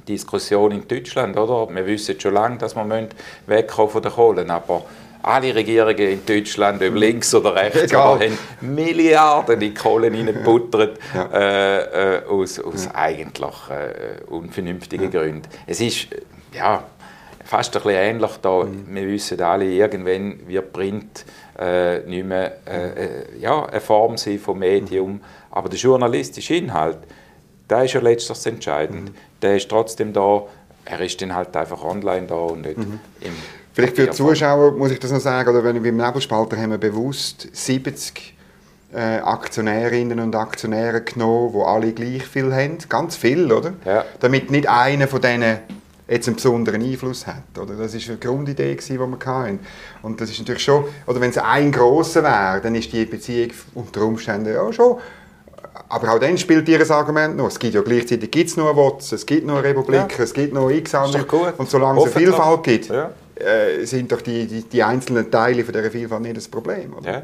die 0.06 0.12
Diskussion 0.12 0.72
in 0.72 0.86
Deutschland. 0.86 1.36
Oder? 1.36 1.72
Wir 1.72 1.86
wissen 1.86 2.18
schon 2.18 2.34
lange, 2.34 2.58
dass 2.58 2.74
wir 2.74 3.08
wegkommen 3.46 3.90
von 3.92 4.02
der 4.02 4.10
Kohle 4.10 4.50
aber 4.50 4.84
alle 5.22 5.54
Regierungen 5.54 5.96
in 5.96 6.26
Deutschland, 6.26 6.82
ob 6.82 6.94
links 6.96 7.34
oder 7.34 7.54
rechts, 7.54 7.94
haben 7.94 8.36
Milliarden 8.60 9.58
in 9.62 9.72
Kohle 9.72 10.12
reingebuttert, 10.12 10.98
ja. 11.14 11.24
äh, 11.32 12.16
äh, 12.16 12.24
aus, 12.26 12.60
aus 12.60 12.84
ja. 12.84 12.94
eigentlich 12.94 13.54
äh, 13.70 14.22
unvernünftigen 14.26 15.10
ja. 15.10 15.20
Gründen. 15.20 15.48
Es 15.66 15.80
ist 15.80 16.08
ja, 16.52 16.84
fast 17.44 17.74
ein 17.74 17.82
bisschen 17.82 17.98
ähnlich 17.98 18.32
da. 18.42 18.64
Mhm. 18.64 18.86
Wir 18.88 19.06
wissen 19.06 19.40
alle, 19.40 19.64
irgendwann 19.64 20.46
wird 20.46 20.72
Print 20.72 21.24
äh, 21.58 22.00
nicht 22.00 22.26
mehr 22.26 22.56
äh, 22.66 23.04
äh, 23.04 23.38
ja, 23.38 23.64
eine 23.64 23.80
Form 23.80 24.16
sein 24.16 24.38
vom 24.38 24.58
Medium. 24.58 25.20
Aber 25.54 25.68
der 25.68 25.78
journalistische 25.78 26.56
Inhalt, 26.56 26.98
der 27.70 27.84
ist 27.84 27.92
ja 27.92 28.00
letztlich 28.00 28.44
entscheidend. 28.44 29.10
Mhm. 29.10 29.14
Der 29.40 29.56
ist 29.56 29.68
trotzdem 29.68 30.12
da, 30.12 30.42
er 30.84 31.00
ist 31.00 31.22
dann 31.22 31.32
halt 31.32 31.56
einfach 31.56 31.84
online 31.84 32.26
da 32.26 32.34
und 32.34 32.62
nicht 32.62 32.76
mhm. 32.76 32.98
im 33.20 33.32
Vielleicht 33.72 33.96
für 33.96 34.06
die 34.06 34.10
Zuschauer 34.10 34.72
muss 34.72 34.90
ich 34.90 34.98
das 34.98 35.12
noch 35.12 35.20
sagen, 35.20 35.48
oder 35.48 35.62
wenn 35.64 35.82
wir 35.82 35.90
im 35.90 35.96
Nebelspalter 35.96 36.56
haben 36.56 36.70
wir 36.70 36.78
bewusst 36.78 37.48
70 37.52 38.34
äh, 38.92 38.98
Aktionärinnen 38.98 40.20
und 40.20 40.34
Aktionäre 40.34 41.02
genommen, 41.02 41.52
die 41.52 41.60
alle 41.60 41.92
gleich 41.92 42.24
viel 42.24 42.52
haben, 42.52 42.78
ganz 42.88 43.16
viel, 43.16 43.50
oder? 43.50 43.74
Ja. 43.84 44.04
Damit 44.20 44.50
nicht 44.50 44.68
einer 44.68 45.08
von 45.08 45.20
denen 45.20 45.58
jetzt 46.08 46.28
einen 46.28 46.36
besonderen 46.36 46.82
Einfluss 46.82 47.26
hat. 47.26 47.58
Oder? 47.60 47.74
Das 47.74 47.94
war 47.94 48.00
eine 48.08 48.18
Grundidee, 48.18 48.76
die 48.76 48.98
wir 48.98 49.18
hatten. 49.26 49.60
Und 50.02 50.20
das 50.20 50.30
ist 50.30 50.38
natürlich 50.38 50.62
schon, 50.62 50.84
oder 51.06 51.20
wenn 51.20 51.30
es 51.30 51.38
ein 51.38 51.72
grosser 51.72 52.22
wäre, 52.22 52.60
dann 52.60 52.74
ist 52.74 52.92
die 52.92 53.04
Beziehung 53.06 53.50
unter 53.74 54.02
Umständen 54.02 54.52
ja 54.52 54.72
schon 54.72 54.98
aber 55.94 56.12
auch 56.12 56.18
dann 56.18 56.36
spielt 56.36 56.68
ihr 56.68 56.90
Argument 56.90 57.36
noch. 57.36 57.46
Es 57.46 57.58
gibt 57.58 57.72
ja 57.72 57.80
gleichzeitig 57.80 58.28
gibt's 58.28 58.56
noch 58.56 58.74
WOTS, 58.74 59.12
es 59.12 59.24
gibt 59.24 59.46
noch 59.46 59.62
Republik, 59.62 60.18
ja. 60.18 60.24
es 60.24 60.34
gibt 60.34 60.52
noch 60.52 60.68
x 60.68 60.92
andere. 60.92 61.24
Und 61.56 61.70
solange 61.70 62.00
es 62.00 62.06
eine 62.06 62.26
Vielfalt 62.26 62.64
gibt, 62.64 62.88
ja. 62.88 63.12
äh, 63.36 63.84
sind 63.84 64.10
doch 64.10 64.20
die, 64.20 64.46
die, 64.48 64.62
die, 64.62 64.82
einzelnen 64.82 65.30
Teile 65.30 65.62
von 65.64 65.72
dieser 65.72 65.92
Vielfalt 65.92 66.22
nicht 66.22 66.36
das 66.36 66.48
Problem. 66.48 66.94
Oder? 66.94 67.12
Ja. 67.12 67.22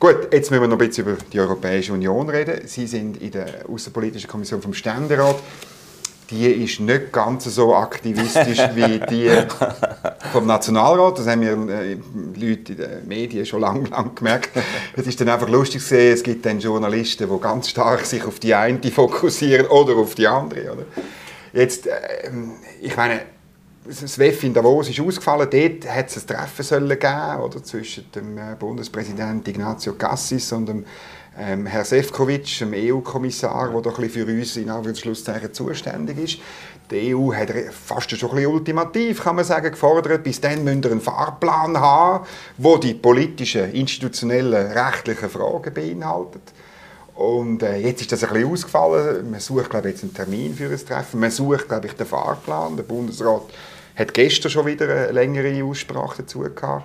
Gut, 0.00 0.32
jetzt 0.32 0.50
müssen 0.50 0.62
wir 0.62 0.68
noch 0.68 0.80
ein 0.80 0.88
bisschen 0.88 1.06
über 1.06 1.18
die 1.30 1.38
Europäische 1.38 1.92
Union 1.92 2.30
reden. 2.30 2.66
Sie 2.66 2.86
sind 2.86 3.20
in 3.20 3.30
der 3.30 3.46
Außenpolitischen 3.70 4.28
Kommission 4.28 4.62
vom 4.62 4.72
Ständerat 4.72 5.36
die 6.30 6.46
ist 6.46 6.80
nicht 6.80 7.12
ganz 7.12 7.44
so 7.44 7.74
aktivistisch 7.74 8.58
wie 8.74 9.00
die 9.10 9.30
vom 10.32 10.46
Nationalrat. 10.46 11.18
Das 11.18 11.26
haben 11.26 11.40
wir 11.40 11.52
äh, 11.52 11.96
Leute 12.36 12.72
in 12.72 12.78
den 12.78 13.08
Medien 13.08 13.46
schon 13.46 13.60
lange, 13.60 13.88
lang 13.88 14.14
gemerkt. 14.14 14.50
Es 14.96 15.06
ist 15.06 15.20
dann 15.20 15.28
einfach 15.28 15.48
lustig 15.48 15.82
zu 15.82 15.88
sehen, 15.88 16.14
es 16.14 16.22
gibt 16.22 16.44
dann 16.46 16.58
Journalisten, 16.60 17.28
die 17.28 17.40
ganz 17.40 17.68
stark 17.68 18.04
sich 18.04 18.24
auf 18.24 18.38
die 18.38 18.54
eine 18.54 18.80
fokussieren 18.90 19.66
oder 19.66 19.96
auf 19.96 20.14
die 20.14 20.26
andere. 20.26 20.72
Oder? 20.72 20.84
Jetzt, 21.52 21.86
äh, 21.86 22.30
ich 22.80 22.96
meine, 22.96 23.20
das 23.86 24.18
WEF 24.18 24.42
in 24.44 24.54
Davos 24.54 24.88
ist 24.88 25.00
ausgefallen. 25.00 25.48
Dort 25.50 25.94
hat 25.94 26.08
es 26.08 26.16
ein 26.16 26.26
Treffen 26.26 26.62
sollen 26.62 26.98
geben, 26.98 27.40
oder, 27.42 27.62
zwischen 27.62 28.10
dem 28.12 28.38
äh, 28.38 28.56
Bundespräsidenten 28.58 29.48
Ignazio 29.50 29.92
Cassis 29.94 30.52
und 30.52 30.66
dem 30.66 30.84
ähm, 31.38 31.66
Herr 31.66 31.84
Sefcovic, 31.84 32.58
dem 32.60 32.72
EU-Kommissar, 32.74 33.80
der 33.82 33.92
für 34.08 34.24
uns 34.24 34.56
in 34.56 34.70
Anführungszeichen 34.70 35.52
zuständig 35.52 36.18
ist. 36.18 36.38
Die 36.90 37.14
EU 37.14 37.32
hat 37.32 37.50
fast 37.72 38.10
schon 38.10 38.28
ein 38.30 38.36
bisschen 38.36 38.52
ultimativ, 38.52 39.22
kann 39.22 39.36
man 39.36 39.44
sagen, 39.44 39.70
gefordert. 39.70 40.22
Bis 40.22 40.40
dann 40.40 40.64
müssen 40.64 40.84
wir 40.84 40.90
einen 40.90 41.00
Fahrplan 41.00 41.78
haben, 41.78 42.26
der 42.58 42.78
die 42.78 42.94
politischen, 42.94 43.72
institutionellen, 43.72 44.72
rechtlichen 44.72 45.30
Fragen 45.30 45.72
beinhaltet. 45.72 46.42
Und 47.14 47.62
äh, 47.62 47.78
jetzt 47.78 48.02
ist 48.02 48.12
das 48.12 48.24
ein 48.24 48.32
bisschen 48.32 48.50
ausgefallen. 48.50 49.30
Man 49.30 49.40
sucht, 49.40 49.70
glaube 49.70 49.88
ich, 49.88 49.94
jetzt 49.94 50.02
einen 50.02 50.14
Termin 50.14 50.54
für 50.54 50.68
ein 50.68 50.86
Treffen. 50.86 51.20
Man 51.20 51.30
sucht, 51.30 51.68
glaube 51.68 51.86
ich, 51.86 51.94
den 51.94 52.06
Fahrplan. 52.06 52.76
Der 52.76 52.82
Bundesrat 52.82 53.42
hat 53.96 54.12
gestern 54.12 54.50
schon 54.50 54.66
wieder 54.66 54.88
eine 54.88 55.12
längere 55.12 55.64
Aussprache 55.64 56.22
dazu 56.22 56.40
gehabt. 56.40 56.84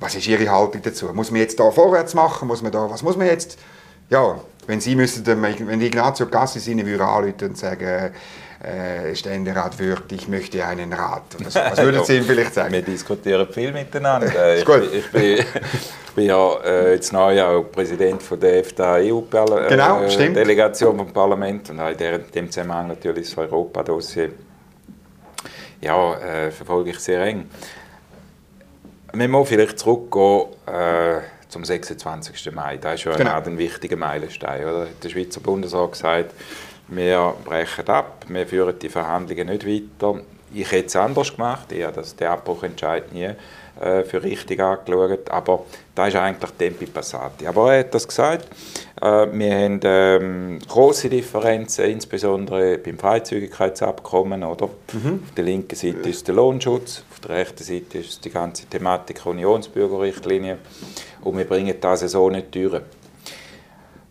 Was 0.00 0.14
ist 0.14 0.28
Ihre 0.28 0.48
Haltung 0.48 0.80
dazu? 0.82 1.06
Muss 1.12 1.32
man 1.32 1.40
jetzt 1.40 1.58
da 1.58 1.70
vorwärts 1.70 2.14
machen? 2.14 2.46
Muss 2.46 2.62
man 2.62 2.70
da, 2.70 2.88
was 2.88 3.02
muss 3.02 3.16
man 3.16 3.26
jetzt? 3.26 3.58
Ja, 4.10 4.40
wenn 4.68 4.80
Sie 4.82 4.94
müssen, 4.94 5.26
wenn 5.26 5.80
Ignazio 5.80 6.26
Cassi 6.26 6.70
Ihnen 6.70 6.86
würde 6.86 7.04
anrufen 7.04 7.48
und 7.48 7.58
sagen, 7.58 8.12
äh, 8.62 9.14
Ständerat 9.14 9.78
wird, 9.78 10.12
ich 10.12 10.28
möchte 10.28 10.64
einen 10.64 10.92
Rat. 10.92 11.22
Was, 11.38 11.54
was 11.54 11.78
würden 11.78 12.04
Sie 12.04 12.18
ihm 12.18 12.24
vielleicht 12.24 12.52
sagen? 12.52 12.72
Wir 12.72 12.82
diskutieren 12.82 13.48
viel 13.50 13.72
miteinander. 13.72 14.56
ich, 14.58 14.64
bin, 14.64 14.82
ich, 14.92 15.10
bin, 15.10 15.22
ich 15.38 16.14
bin 16.14 16.26
ja 16.26 16.54
äh, 16.64 16.92
jetzt 16.94 17.12
neu 17.14 17.42
auch 17.42 17.62
Präsident 17.72 18.22
von 18.22 18.38
der 18.38 18.58
EFTA 18.58 18.96
EU-Delegation 18.96 20.90
genau, 20.90 21.02
äh, 21.02 21.04
vom 21.04 21.12
Parlament 21.14 21.70
und 21.70 21.78
in 21.78 22.24
dem 22.34 22.50
Zusammenhang 22.50 22.88
natürlich 22.88 23.30
das 23.30 23.38
Europa-Dossier 23.38 24.32
Ja, 25.80 26.14
äh, 26.14 26.50
verfolge 26.50 26.90
ich 26.90 26.98
sehr 26.98 27.22
eng. 27.22 27.48
Wir 29.14 29.28
müssen 29.28 29.46
vielleicht 29.46 29.78
zurückgehen 29.78 30.48
äh, 30.66 31.20
zum 31.48 31.64
26. 31.64 32.52
Mai. 32.52 32.76
Das 32.76 32.94
ist 32.94 33.04
ja 33.04 33.16
genau. 33.16 33.40
ein 33.40 33.58
wichtiger 33.58 33.96
Meilenstein. 33.96 34.62
Oder? 34.62 34.86
Der 35.02 35.08
Schweizer 35.08 35.40
Bundesrat 35.40 35.82
hat 35.82 35.92
gesagt, 35.92 36.34
wir 36.88 37.34
brechen 37.44 37.86
ab, 37.88 38.24
wir 38.28 38.46
führen 38.46 38.78
die 38.78 38.88
Verhandlungen 38.88 39.48
nicht 39.48 39.66
weiter. 39.66 40.20
Ich 40.54 40.72
hätte 40.72 40.86
es 40.86 40.96
anders 40.96 41.32
gemacht, 41.32 41.70
ich 41.72 41.82
habe 41.82 41.92
das, 41.92 42.16
den 42.16 42.28
Abbruchentscheid 42.28 43.12
nie 43.12 43.34
äh, 43.80 44.02
für 44.02 44.22
richtig 44.22 44.60
angeschaut, 44.60 45.30
aber 45.30 45.66
da 45.94 46.06
ist 46.06 46.16
eigentlich 46.16 46.50
Tempi 46.52 46.86
Passati. 46.86 47.46
Aber 47.46 47.74
er 47.74 47.80
hat 47.80 47.94
das 47.94 48.08
gesagt, 48.08 48.48
äh, 49.00 49.26
wir 49.30 49.54
haben 49.54 49.80
ähm, 49.84 50.58
große 50.66 51.10
Differenzen, 51.10 51.84
insbesondere 51.84 52.78
beim 52.78 52.98
Freizügigkeitsabkommen. 52.98 54.42
Oder? 54.42 54.68
Mhm. 54.92 55.20
Auf 55.24 55.34
der 55.36 55.44
linken 55.44 55.76
Seite 55.76 56.08
ist 56.08 56.26
der 56.26 56.34
Lohnschutz, 56.34 57.04
auf 57.12 57.20
der 57.20 57.36
rechten 57.36 57.62
Seite 57.62 57.98
ist 57.98 58.24
die 58.24 58.30
ganze 58.30 58.66
Thematik 58.66 59.24
Unionsbürgerrichtlinie 59.26 60.58
und 61.22 61.36
wir 61.36 61.44
bringen 61.44 61.74
das 61.80 62.00
so 62.00 62.30
nicht 62.30 62.54
durch. 62.54 62.82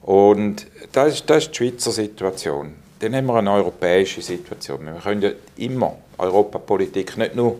Und 0.02 0.68
das 0.92 1.16
ist, 1.16 1.30
das 1.30 1.44
ist 1.44 1.52
die 1.52 1.56
Schweizer 1.56 1.92
Situation. 1.92 2.76
Dann 3.00 3.16
haben 3.16 3.26
wir 3.26 3.36
eine 3.36 3.52
europäische 3.52 4.22
Situation. 4.22 4.86
Wir 4.86 4.94
können 4.94 5.22
ja 5.22 5.32
immer 5.58 5.98
Europapolitik 6.18 7.18
nicht 7.18 7.36
nur 7.36 7.58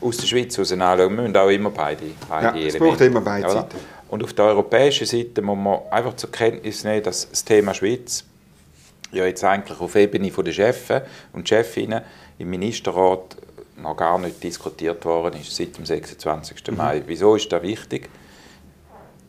aus 0.00 0.18
der 0.18 0.26
Schweiz 0.26 0.56
heraus 0.56 0.72
anschauen, 0.72 0.98
wir 0.98 1.22
müssen 1.22 1.36
auch 1.36 1.48
immer 1.48 1.70
beide, 1.70 2.02
beide 2.28 2.58
ja, 2.58 2.66
Es 2.66 2.76
braucht 2.76 3.00
immer 3.00 3.20
beide 3.20 3.48
Seiten. 3.48 3.76
Und 4.08 4.22
auf 4.22 4.32
der 4.34 4.44
europäischen 4.46 5.06
Seite 5.06 5.40
muss 5.40 5.56
man 5.56 5.78
einfach 5.90 6.14
zur 6.16 6.30
Kenntnis 6.30 6.84
nehmen, 6.84 7.02
dass 7.02 7.28
das 7.28 7.44
Thema 7.44 7.72
Schweiz 7.72 8.24
ja 9.12 9.24
jetzt 9.24 9.42
eigentlich 9.44 9.80
auf 9.80 9.94
Ebene 9.94 10.30
der 10.30 10.52
Chefs 10.52 11.02
und 11.32 11.48
Chefinnen 11.48 12.02
im 12.38 12.50
Ministerrat 12.50 13.36
noch 13.76 13.96
gar 13.96 14.18
nicht 14.18 14.42
diskutiert 14.42 15.04
worden 15.04 15.40
ist 15.40 15.54
seit 15.54 15.76
dem 15.76 15.86
26. 15.86 16.66
Mhm. 16.68 16.76
Mai. 16.76 17.02
Wieso 17.06 17.36
ist 17.36 17.50
das 17.50 17.62
wichtig? 17.62 18.08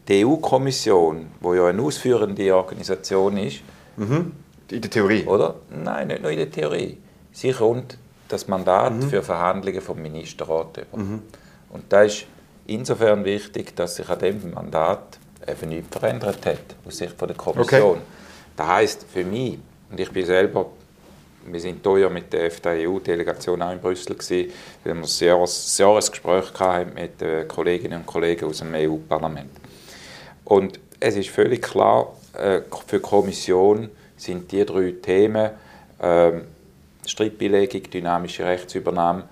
Die 0.07 0.25
EU-Kommission, 0.25 1.27
wo 1.41 1.53
ja 1.53 1.67
eine 1.67 1.81
ausführende 1.81 2.55
Organisation 2.55 3.37
ist, 3.37 3.61
mhm. 3.97 4.33
in 4.69 4.81
der 4.81 4.89
Theorie, 4.89 5.25
oder? 5.25 5.55
Nein, 5.69 6.07
nicht 6.07 6.21
nur 6.21 6.31
in 6.31 6.37
der 6.37 6.51
Theorie. 6.51 6.97
Sie 7.31 7.51
kommt 7.51 7.97
das 8.27 8.47
Mandat 8.47 8.93
mhm. 8.93 9.09
für 9.09 9.23
Verhandlungen 9.23 9.81
vom 9.81 10.01
Ministerrat 10.01 10.77
über. 10.77 11.03
Mhm. 11.03 11.21
Und 11.69 11.83
da 11.89 12.03
ist 12.03 12.25
insofern 12.67 13.25
wichtig, 13.25 13.75
dass 13.75 13.95
sich 13.95 14.09
an 14.09 14.19
dem 14.19 14.53
Mandat 14.53 15.19
eben 15.47 15.69
nichts 15.69 15.97
verändert 15.97 16.45
hat 16.45 16.75
aus 16.87 16.97
Sicht 16.97 17.19
der 17.19 17.33
Kommission. 17.33 17.91
Okay. 17.91 18.01
Das 18.55 18.67
heißt 18.67 19.05
für 19.11 19.23
mich 19.23 19.59
und 19.91 19.99
ich 19.99 20.11
bin 20.11 20.25
selber 20.25 20.67
wir 21.47 21.59
sind 21.59 21.85
hier 21.85 21.97
ja 21.99 22.09
mit 22.09 22.33
der 22.33 22.45
FDU-Delegation 22.45 23.61
auch 23.61 23.71
in 23.71 23.79
Brüssel 23.79 24.15
gewesen, 24.15 24.51
weil 24.83 24.95
wir 24.95 25.03
ein 25.03 25.77
Jahresgespräch 25.77 26.45
hatten 26.59 26.93
mit 26.93 27.21
den 27.21 27.47
Kolleginnen 27.47 27.99
und 27.99 28.05
Kollegen 28.05 28.45
aus 28.45 28.59
dem 28.59 28.73
EU-Parlament. 28.73 29.51
Und 30.45 30.79
es 30.99 31.15
ist 31.17 31.29
völlig 31.29 31.61
klar, 31.61 32.13
äh, 32.33 32.61
für 32.87 32.97
die 32.97 33.01
Kommission 33.01 33.89
sind 34.15 34.51
die 34.51 34.65
drei 34.65 34.93
Themen 35.01 35.51
äh, 35.99 36.31
Streitbeilegung, 37.05 37.83
dynamische 37.83 38.45
Rechtsübernahme, 38.45 39.23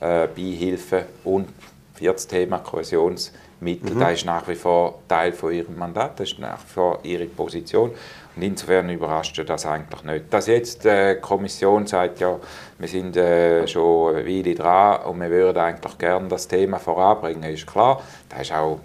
äh, 0.00 0.28
Beihilfe 0.28 1.06
und 1.24 1.48
viertes 1.94 2.26
Thema 2.26 2.58
Kohäsionsmittel, 2.58 3.94
mhm. 3.94 4.00
das 4.00 4.12
ist 4.12 4.24
nach 4.24 4.46
wie 4.48 4.54
vor 4.54 5.00
Teil 5.08 5.32
von 5.32 5.52
ihrem 5.52 5.76
Mandat, 5.76 6.20
das 6.20 6.30
ist 6.30 6.38
nach 6.38 6.58
wie 6.64 6.72
vor 6.72 6.98
ihre 7.02 7.26
Position. 7.26 7.90
Und 8.36 8.42
insofern 8.42 8.88
überrascht 8.88 9.42
das 9.44 9.66
eigentlich 9.66 10.04
nicht. 10.04 10.24
Dass 10.30 10.46
jetzt 10.46 10.84
die 10.84 11.16
Kommission 11.20 11.88
sagt, 11.88 12.20
ja, 12.20 12.38
wir 12.78 12.88
sind 12.88 13.16
äh, 13.16 13.66
schon 13.66 14.14
eine 14.14 14.26
Weile 14.26 14.54
dran 14.54 15.02
und 15.06 15.20
wir 15.20 15.30
würden 15.30 15.58
eigentlich 15.58 15.98
gerne 15.98 16.28
das 16.28 16.46
Thema 16.46 16.78
voranbringen, 16.78 17.52
ist 17.52 17.66
klar. 17.66 18.00
Das 18.28 18.42
ist 18.42 18.52
auch 18.52 18.78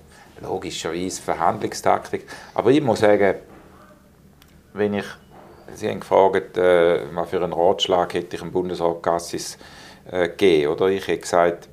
logischerweise 0.44 1.22
Verhandlungstaktik. 1.22 2.26
Aber 2.54 2.70
ich 2.72 2.82
muss 2.82 3.00
sagen, 3.00 3.36
wenn 4.74 4.94
ich, 4.94 5.06
Sie 5.76 5.90
haben 5.90 6.00
gefragt, 6.00 6.58
äh, 6.58 7.02
was 7.14 7.30
für 7.30 7.44
einen 7.44 7.54
Ratschlag 7.54 8.14
hätte 8.14 8.36
ich 8.36 8.42
dem 8.42 8.52
Bundesrat 8.52 9.02
Gassis 9.02 9.58
äh, 10.12 10.28
gegeben. 10.30 10.74
Oder? 10.74 10.88
Ich 10.88 11.08
habe 11.08 11.18
gesagt, 11.18 11.70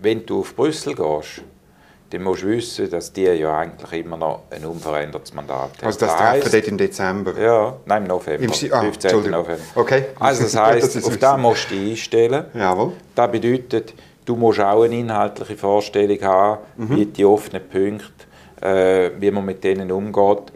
wenn 0.00 0.24
du 0.24 0.40
auf 0.40 0.54
Brüssel 0.54 0.94
gehst, 0.94 1.42
dann 2.12 2.22
musst 2.22 2.42
du 2.42 2.48
wissen, 2.48 2.90
dass 2.90 3.12
die 3.12 3.22
ja 3.22 3.58
eigentlich 3.58 4.04
immer 4.04 4.16
noch 4.16 4.42
ein 4.50 4.64
unverändertes 4.66 5.32
Mandat 5.32 5.70
haben. 5.78 5.86
Also 5.86 6.00
das, 6.00 6.10
das 6.10 6.16
Treffen 6.18 6.52
dort 6.52 6.68
im 6.68 6.78
Dezember? 6.78 7.40
Ja, 7.40 7.76
nein, 7.86 8.02
im 8.02 8.08
November, 8.08 8.42
Im, 8.44 8.72
ah, 8.72 8.80
15. 8.80 9.30
November. 9.30 9.62
Okay. 9.74 10.04
Also 10.18 10.42
das 10.42 10.56
heisst, 10.60 10.96
das 10.96 11.04
auf 11.04 11.16
das 11.16 11.38
musst 11.38 11.70
du 11.70 11.74
dich 11.74 11.90
einstellen. 11.92 12.44
Jawohl. 12.54 12.92
Das 13.14 13.30
bedeutet, 13.30 13.94
du 14.24 14.36
musst 14.36 14.60
auch 14.60 14.82
eine 14.82 14.98
inhaltliche 14.98 15.56
Vorstellung 15.56 16.20
haben, 16.22 16.58
mhm. 16.76 16.96
wie 16.96 17.06
die 17.06 17.24
offenen 17.24 17.62
Punkte 17.68 18.22
äh, 18.62 19.10
wie 19.18 19.30
man 19.30 19.44
mit 19.44 19.62
denen 19.64 19.90
umgeht. 19.90 20.52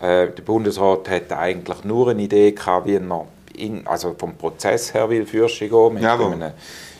Äh, 0.00 0.28
der 0.28 0.42
Bundesrat 0.44 1.08
hat 1.08 1.32
eigentlich 1.32 1.84
nur 1.84 2.10
eine 2.10 2.22
Idee 2.22 2.52
gehabt, 2.52 2.86
wie 2.86 2.98
man 2.98 3.22
in, 3.54 3.86
also 3.86 4.14
vom 4.16 4.34
Prozess 4.34 4.94
her 4.94 5.08
will 5.10 5.26
Fürsche 5.26 5.68
gehen, 5.68 5.94
mit 5.94 6.02
Jawohl. 6.02 6.32
einem 6.32 6.52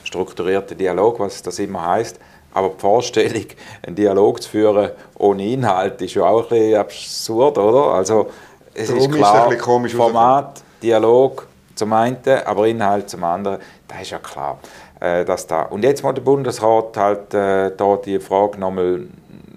strukturierten 0.05 0.77
Dialog, 0.77 1.19
was 1.19 1.43
das 1.43 1.59
immer 1.59 1.87
heißt. 1.87 2.21
Aber 2.55 2.69
die 2.69 2.81
Vorstellung, 2.81 3.47
einen 3.83 3.97
Dialog 3.97 4.43
zu 4.43 4.51
führen 4.51 4.91
ohne 5.19 5.49
Inhalt, 5.49 6.03
ist 6.03 6.15
ja 6.15 6.25
auch 6.25 6.43
ein 6.43 6.49
bisschen 6.49 6.77
absurd, 6.77 7.57
oder? 7.57 7.95
Also, 7.95 8.29
es 8.75 8.89
Darum 8.89 9.11
ist 9.11 9.17
klar, 9.17 9.53
ist 9.53 9.95
Format, 9.95 10.63
Dialog 10.83 11.47
zum 11.75 11.93
einen, 11.95 12.19
aber 12.45 12.67
Inhalt 12.67 13.09
zum 13.09 13.25
anderen, 13.25 13.59
das 13.89 14.03
ist 14.03 14.11
ja 14.11 14.19
klar. 14.19 14.59
Äh, 15.03 15.25
dass 15.25 15.49
da. 15.49 15.63
Und 15.63 15.83
jetzt 15.83 16.05
muss 16.05 16.15
der 16.15 16.23
Bundesrat 16.23 16.97
halt 16.97 17.35
äh, 17.35 17.73
da 17.77 17.97
die 17.97 18.21
Frage 18.21 18.61
nochmal 18.61 19.09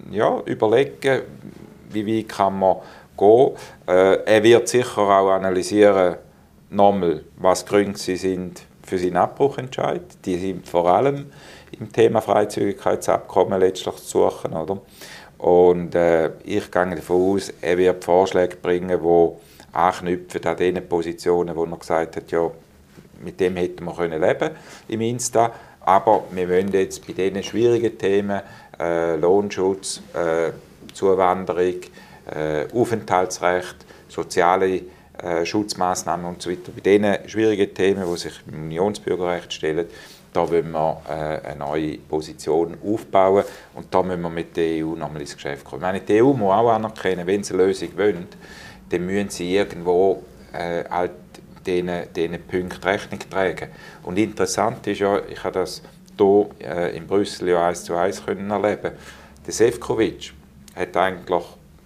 ja, 0.10 0.42
überlegen, 0.44 1.22
wie 1.92 2.18
weit 2.18 2.30
kann 2.30 2.58
man 2.58 2.78
gehen. 3.16 3.52
Äh, 3.88 4.24
er 4.26 4.42
wird 4.42 4.68
sicher 4.68 5.02
auch 5.04 5.30
analysieren, 5.30 6.16
nochmal, 6.72 7.24
was 7.38 7.64
Gründe 7.64 7.96
sind 8.00 8.64
für 8.82 8.98
seinen 8.98 9.18
Abbruchentscheid. 9.18 10.02
Die 10.26 10.36
sind 10.40 10.68
vor 10.68 10.88
allem 10.88 11.28
im 11.80 11.94
Thema 11.94 12.22
Freizügigkeitsabkommen 12.22 13.60
letztlich 13.60 13.98
zu 13.98 14.28
suchen. 14.28 14.54
Oder? 14.54 14.80
Und 15.38 15.94
äh, 15.94 16.32
ich 16.44 16.72
gehe 16.72 16.96
davon 16.96 17.36
aus, 17.36 17.54
er 17.62 17.78
wird 17.78 18.04
Vorschläge 18.04 18.56
bringen, 18.56 19.00
die 19.00 19.76
anknüpfen 19.78 20.44
an 20.44 20.58
den 20.58 20.90
Positionen, 20.90 21.56
wo 21.56 21.66
er 21.66 21.78
gesagt 21.78 22.16
hat, 22.16 22.32
ja, 22.32 22.50
mit 23.24 23.40
dem 23.40 23.56
hätten 23.56 23.86
wir 23.86 23.94
können 23.94 24.22
leben 24.22 24.52
im 24.88 25.02
Insta. 25.02 25.52
Aber 25.82 26.24
wir 26.32 26.50
wollen 26.50 26.72
jetzt 26.72 27.06
bei 27.06 27.14
diesen 27.14 27.44
schwierigen 27.44 27.98
Themen 27.98 28.42
äh, 28.80 29.16
Lohnschutz, 29.18 30.02
äh, 30.14 30.52
Zuwanderung, 30.94 31.82
äh, 32.34 32.66
Aufenthaltsrecht, 32.74 33.76
soziale 34.10 34.82
äh, 35.22 35.46
Schutzmaßnahmen 35.46 36.26
und 36.26 36.42
so. 36.42 36.50
Bei 36.50 36.82
diesen 36.82 37.30
schwierigen 37.30 37.74
Themen, 37.74 38.04
die 38.12 38.18
sich 38.18 38.34
im 38.48 38.64
Unionsbürgerrecht 38.64 39.54
stellen, 39.54 39.88
da 40.36 40.50
wollen 40.50 40.72
wir 40.72 41.02
äh, 41.08 41.48
eine 41.48 41.60
neue 41.60 41.98
Position 41.98 42.78
aufbauen 42.84 43.46
und 43.74 43.94
da 43.94 44.04
müssen 44.04 44.22
wir 44.22 44.30
mit 44.30 44.58
der 44.58 44.86
EU 44.86 44.96
nochmal 44.96 45.22
ins 45.22 45.36
Geschäft 45.36 45.64
kommen. 45.64 45.82
Ich 45.82 45.88
meine, 45.88 46.02
die 46.02 46.22
EU 46.22 46.34
muss 46.34 46.54
auch 46.54 46.72
anerkennen, 46.72 47.26
wenn 47.26 47.44
sie 47.44 47.54
eine 47.54 47.66
Lösung 47.66 47.98
wollen, 47.98 48.28
dann 48.90 49.06
müssen 49.06 49.30
sie 49.30 49.56
irgendwo 49.56 50.24
äh, 50.52 50.84
halt 50.90 51.12
diesen, 51.66 52.14
diesen 52.14 52.42
Punkten 52.44 52.84
Rechnung 52.84 53.20
tragen. 53.30 53.70
Und 54.04 54.18
interessant 54.18 54.86
ist 54.88 55.00
ja, 55.00 55.20
ich 55.28 55.44
habe 55.44 55.60
das 55.60 55.82
hier 56.18 56.50
äh, 56.60 56.96
in 56.98 57.08
Brüssel 57.08 57.50
ja 57.50 57.68
eins 57.68 57.84
zu 57.84 57.96
eins 57.96 58.26
können 58.26 58.50
erleben. 58.50 58.92
Der 59.46 59.54
Sefcovic 59.54 60.34
hat 60.76 60.96
eigentlich 60.98 61.44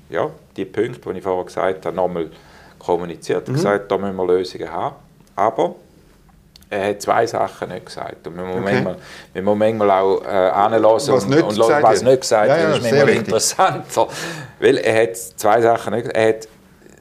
ja, 0.10 0.30
die 0.56 0.66
Punkte, 0.66 1.12
die 1.12 1.18
ich 1.18 1.24
vorher 1.24 1.46
gesagt 1.46 1.86
habe, 1.86 1.96
nochmal 1.96 2.30
kommuniziert 2.78 3.48
und 3.48 3.54
mhm. 3.54 3.58
gesagt, 3.58 3.92
da 3.92 3.98
müssen 3.98 4.16
wir 4.16 4.26
Lösungen 4.26 4.72
haben. 4.72 4.96
Aber 5.36 5.76
er 6.70 6.90
hat 6.90 7.02
zwei 7.02 7.26
Sachen 7.26 7.70
nicht 7.70 7.86
gesagt. 7.86 8.28
Und 8.28 8.38
wir 8.38 8.44
müssen 8.44 8.64
okay. 8.64 8.74
manchmal, 8.74 8.96
wir 9.34 9.42
müssen 9.42 9.58
manchmal 9.58 9.92
auch 9.92 10.24
äh, 10.24 10.28
anlassen 10.28 11.14
was 11.14 11.24
und, 11.24 11.30
nicht 11.32 11.44
und 11.44 11.60
was 11.60 12.04
nicht 12.04 12.22
gesagt 12.22 12.48
ja, 12.48 12.58
ja, 12.58 12.76
ist 12.76 12.82
manchmal 12.82 13.10
interessanter. 13.10 14.08
Weil 14.60 14.78
er 14.78 15.04
hat 15.04 15.16
zwei 15.18 15.62
Sachen 15.62 15.94
nicht 15.94 16.08
Er 16.10 16.30
hat 16.30 16.48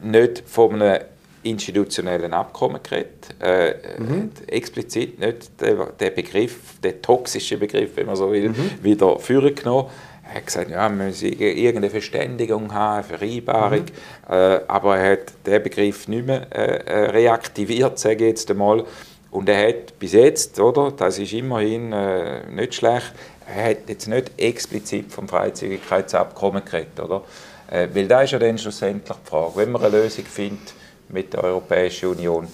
nicht 0.01 0.43
von 0.47 0.81
einem 0.81 1.03
institutionellen 1.43 2.33
Abkommen 2.33 2.81
geredet. 2.83 3.35
Äh, 3.41 3.75
mhm. 3.99 4.31
Explizit 4.47 5.19
nicht 5.19 5.61
der, 5.61 5.87
der, 5.99 6.11
Begriff, 6.11 6.79
der 6.83 7.01
toxische 7.01 7.57
Begriff, 7.57 7.97
wenn 7.97 8.07
man 8.07 8.17
so 8.17 8.31
will, 8.33 8.51
mhm. 8.51 8.71
wieder 8.83 9.19
führen 9.19 9.55
genommen. 9.55 9.89
Er 10.29 10.35
hat 10.35 10.47
gesagt, 10.47 10.71
ja, 10.71 10.89
wir 10.91 11.07
müssen 11.07 11.33
irgendeine 11.33 11.89
Verständigung 11.89 12.73
haben, 12.75 12.97
eine 12.97 13.05
Vereinbarung. 13.05 13.81
Mhm. 13.81 14.35
Äh, 14.35 14.61
aber 14.69 14.99
er 14.99 15.13
hat 15.13 15.33
den 15.47 15.63
Begriff 15.63 16.07
nicht 16.09 16.27
mehr 16.27 16.47
äh, 16.55 16.77
äh, 16.85 17.11
reaktiviert, 17.11 17.99
sage 17.99 18.25
ich 18.25 18.31
jetzt 18.31 18.51
einmal. 18.51 18.85
Und 19.31 19.49
er 19.49 19.69
hat 19.69 19.99
bis 19.99 20.13
jetzt, 20.13 20.59
oder, 20.59 20.91
das 20.91 21.19
ist 21.19 21.33
immerhin 21.33 21.93
äh, 21.93 22.51
nicht 22.51 22.75
schlecht, 22.75 23.13
er 23.47 23.71
hat 23.71 23.89
jetzt 23.89 24.07
nicht 24.07 24.33
explizit 24.37 25.11
vom 25.11 25.29
Freizügigkeitsabkommen 25.29 26.65
geredet, 26.65 27.01
oder? 27.01 27.25
Äh, 27.71 27.89
weil 27.93 28.07
da 28.09 28.23
ist 28.23 28.33
ja 28.33 28.39
dann 28.39 28.59
schlussendlich 28.59 29.17
die 29.25 29.29
Frage, 29.29 29.57
wenn 29.57 29.71
man 29.73 29.83
eine 29.83 30.03
Lösung 30.03 30.25
findet, 30.25 30.75
mit 31.09 31.33
der 31.33 31.45
Europäischen 31.45 32.11
Union. 32.11 32.49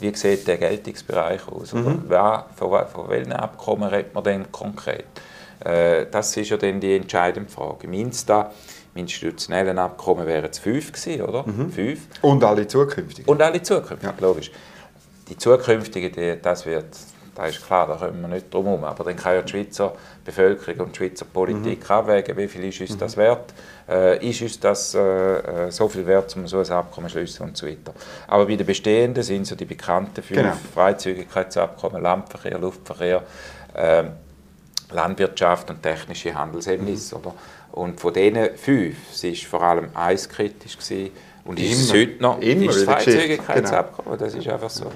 wie 0.00 0.14
sieht 0.14 0.46
der 0.46 0.56
Geltungsbereich 0.56 1.46
aus? 1.48 1.72
Mhm. 1.72 2.04
Wer, 2.08 2.46
von, 2.56 2.86
von 2.86 3.08
welchen 3.08 3.32
Abkommen 3.32 3.88
redet 3.88 4.14
man 4.14 4.24
denn 4.24 4.50
konkret? 4.50 5.04
Äh, 5.64 6.06
das 6.10 6.36
ist 6.36 6.50
ja 6.50 6.56
dann 6.56 6.80
die 6.80 6.96
entscheidende 6.96 7.50
Frage. 7.50 7.86
Im 7.86 7.92
Insta, 7.92 8.50
im 8.94 9.02
institutionellen 9.02 9.78
Abkommen 9.78 10.26
wären 10.26 10.50
es 10.50 10.58
fünf 10.58 10.92
gewesen, 10.92 11.22
oder? 11.22 11.46
Mhm. 11.46 11.70
Fünf. 11.70 12.00
Und 12.22 12.42
alle 12.42 12.66
zukünftigen. 12.66 13.30
Und 13.30 13.42
alle 13.42 13.62
zukünftigen, 13.62 14.14
ja. 14.18 14.26
logisch. 14.26 14.50
Die 15.28 15.36
zukünftigen, 15.36 16.12
die, 16.12 16.40
das 16.40 16.64
wird 16.66 16.86
das 17.46 17.56
ist 17.56 17.66
klar, 17.66 17.86
da 17.86 17.94
kommen 17.94 18.20
wir 18.20 18.28
nicht 18.28 18.52
drum 18.52 18.66
herum. 18.66 18.84
Aber 18.84 19.04
dann 19.04 19.16
kann 19.16 19.34
ja 19.34 19.42
die 19.42 19.50
Schweizer 19.50 19.92
Bevölkerung 20.24 20.86
und 20.86 20.92
die 20.92 20.96
Schweizer 20.98 21.24
Politik 21.24 21.88
mhm. 21.88 21.94
abwägen, 21.94 22.36
wie 22.36 22.48
viel 22.48 22.64
ist 22.64 22.80
uns 22.80 22.98
das 22.98 23.16
mhm. 23.16 23.20
wert, 23.20 23.54
äh, 23.88 24.28
ist 24.28 24.42
uns 24.42 24.60
das 24.60 24.94
äh, 24.94 24.98
äh, 25.00 25.70
so 25.70 25.88
viel 25.88 26.06
wert, 26.06 26.34
um 26.36 26.46
so 26.46 26.58
ein 26.58 26.70
Abkommen 26.70 27.08
zu 27.08 27.18
schließen 27.18 27.46
und 27.46 27.56
so 27.56 27.66
weiter. 27.66 27.94
Aber 28.28 28.46
bei 28.46 28.56
den 28.56 28.66
bestehenden 28.66 29.22
sind 29.22 29.46
so 29.46 29.54
die 29.54 29.64
bekannten 29.64 30.22
fünf 30.22 30.40
genau. 30.40 30.52
Freizügigkeitsabkommen, 30.74 32.02
Landverkehr, 32.02 32.58
Luftverkehr, 32.58 33.22
äh, 33.74 34.04
Landwirtschaft 34.92 35.70
und 35.70 35.82
technische 35.82 36.34
Handelshemmnisse. 36.34 37.16
Mhm. 37.18 37.32
Und 37.72 38.00
von 38.00 38.12
diesen 38.12 38.56
fünf 38.56 38.96
war 39.22 39.34
vor 39.48 39.62
allem 39.62 39.88
eins 39.94 40.28
kritisch, 40.28 40.76
gewesen, 40.76 41.12
und 41.50 41.58
immer, 41.58 41.68
ist 41.68 41.80
es 41.80 41.92
heute 41.92 42.22
noch 42.22 42.40
immer 42.40 42.70
ist 42.70 42.84
Freizügigkeitsabkommen, 42.84 44.16
genau. 44.16 44.24
das 44.24 44.34
ist 44.34 44.46
einfach 44.46 44.70
so. 44.70 44.86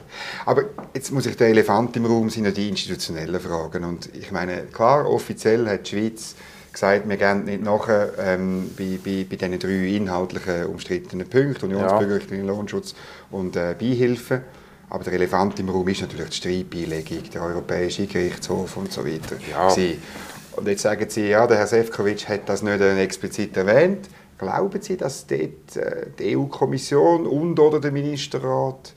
Aber 0.46 0.62
jetzt 0.94 1.10
muss 1.10 1.26
ich 1.26 1.36
der 1.36 1.48
Elefant 1.48 1.96
im 1.96 2.06
Raum 2.06 2.30
sind 2.30 2.44
ja 2.44 2.52
die 2.52 2.68
institutionellen 2.68 3.40
Fragen. 3.40 3.82
Und 3.82 4.08
ich 4.14 4.30
meine, 4.30 4.62
klar, 4.72 5.10
offiziell 5.10 5.68
hat 5.68 5.90
die 5.90 5.98
Schweiz 5.98 6.36
gesagt, 6.72 7.08
wir 7.08 7.16
gehen 7.16 7.44
nicht 7.44 7.64
nachher 7.64 8.12
ähm, 8.20 8.70
bei, 8.78 9.00
bei, 9.04 9.26
bei 9.28 9.34
diesen 9.34 9.58
drei 9.58 9.96
inhaltlichen 9.96 10.66
umstrittenen 10.66 11.28
Punkten, 11.28 11.64
Unionsbürgerlichen 11.66 12.38
ja. 12.38 12.44
Lohnschutz 12.44 12.94
und 13.32 13.56
äh, 13.56 13.74
Beihilfe. 13.76 14.42
Aber 14.90 15.02
der 15.02 15.14
Elefant 15.14 15.58
im 15.58 15.70
Raum 15.70 15.88
ist 15.88 16.02
natürlich 16.02 16.28
die 16.28 16.36
Streitbeilegung, 16.36 17.30
der 17.34 17.42
Europäische 17.42 18.06
Gerichtshof 18.06 18.76
und 18.76 18.92
so 18.92 19.04
weiter. 19.04 19.36
Ja. 19.50 19.74
Und 20.56 20.68
jetzt 20.68 20.82
sagen 20.82 21.06
Sie, 21.08 21.30
ja, 21.30 21.48
der 21.48 21.56
Herr 21.56 21.66
Sefcovic 21.66 22.28
hat 22.28 22.48
das 22.48 22.62
nicht 22.62 22.80
explizit 22.80 23.56
erwähnt. 23.56 24.08
Glauben 24.38 24.83
Sie, 24.83 24.97
dass 24.97 25.27
dort 25.27 25.77
äh, 25.77 26.07
die 26.18 26.37
EU-Kommission 26.37 27.27
und 27.27 27.59
oder 27.59 27.81
der 27.81 27.92
Ministerrat 27.92 28.92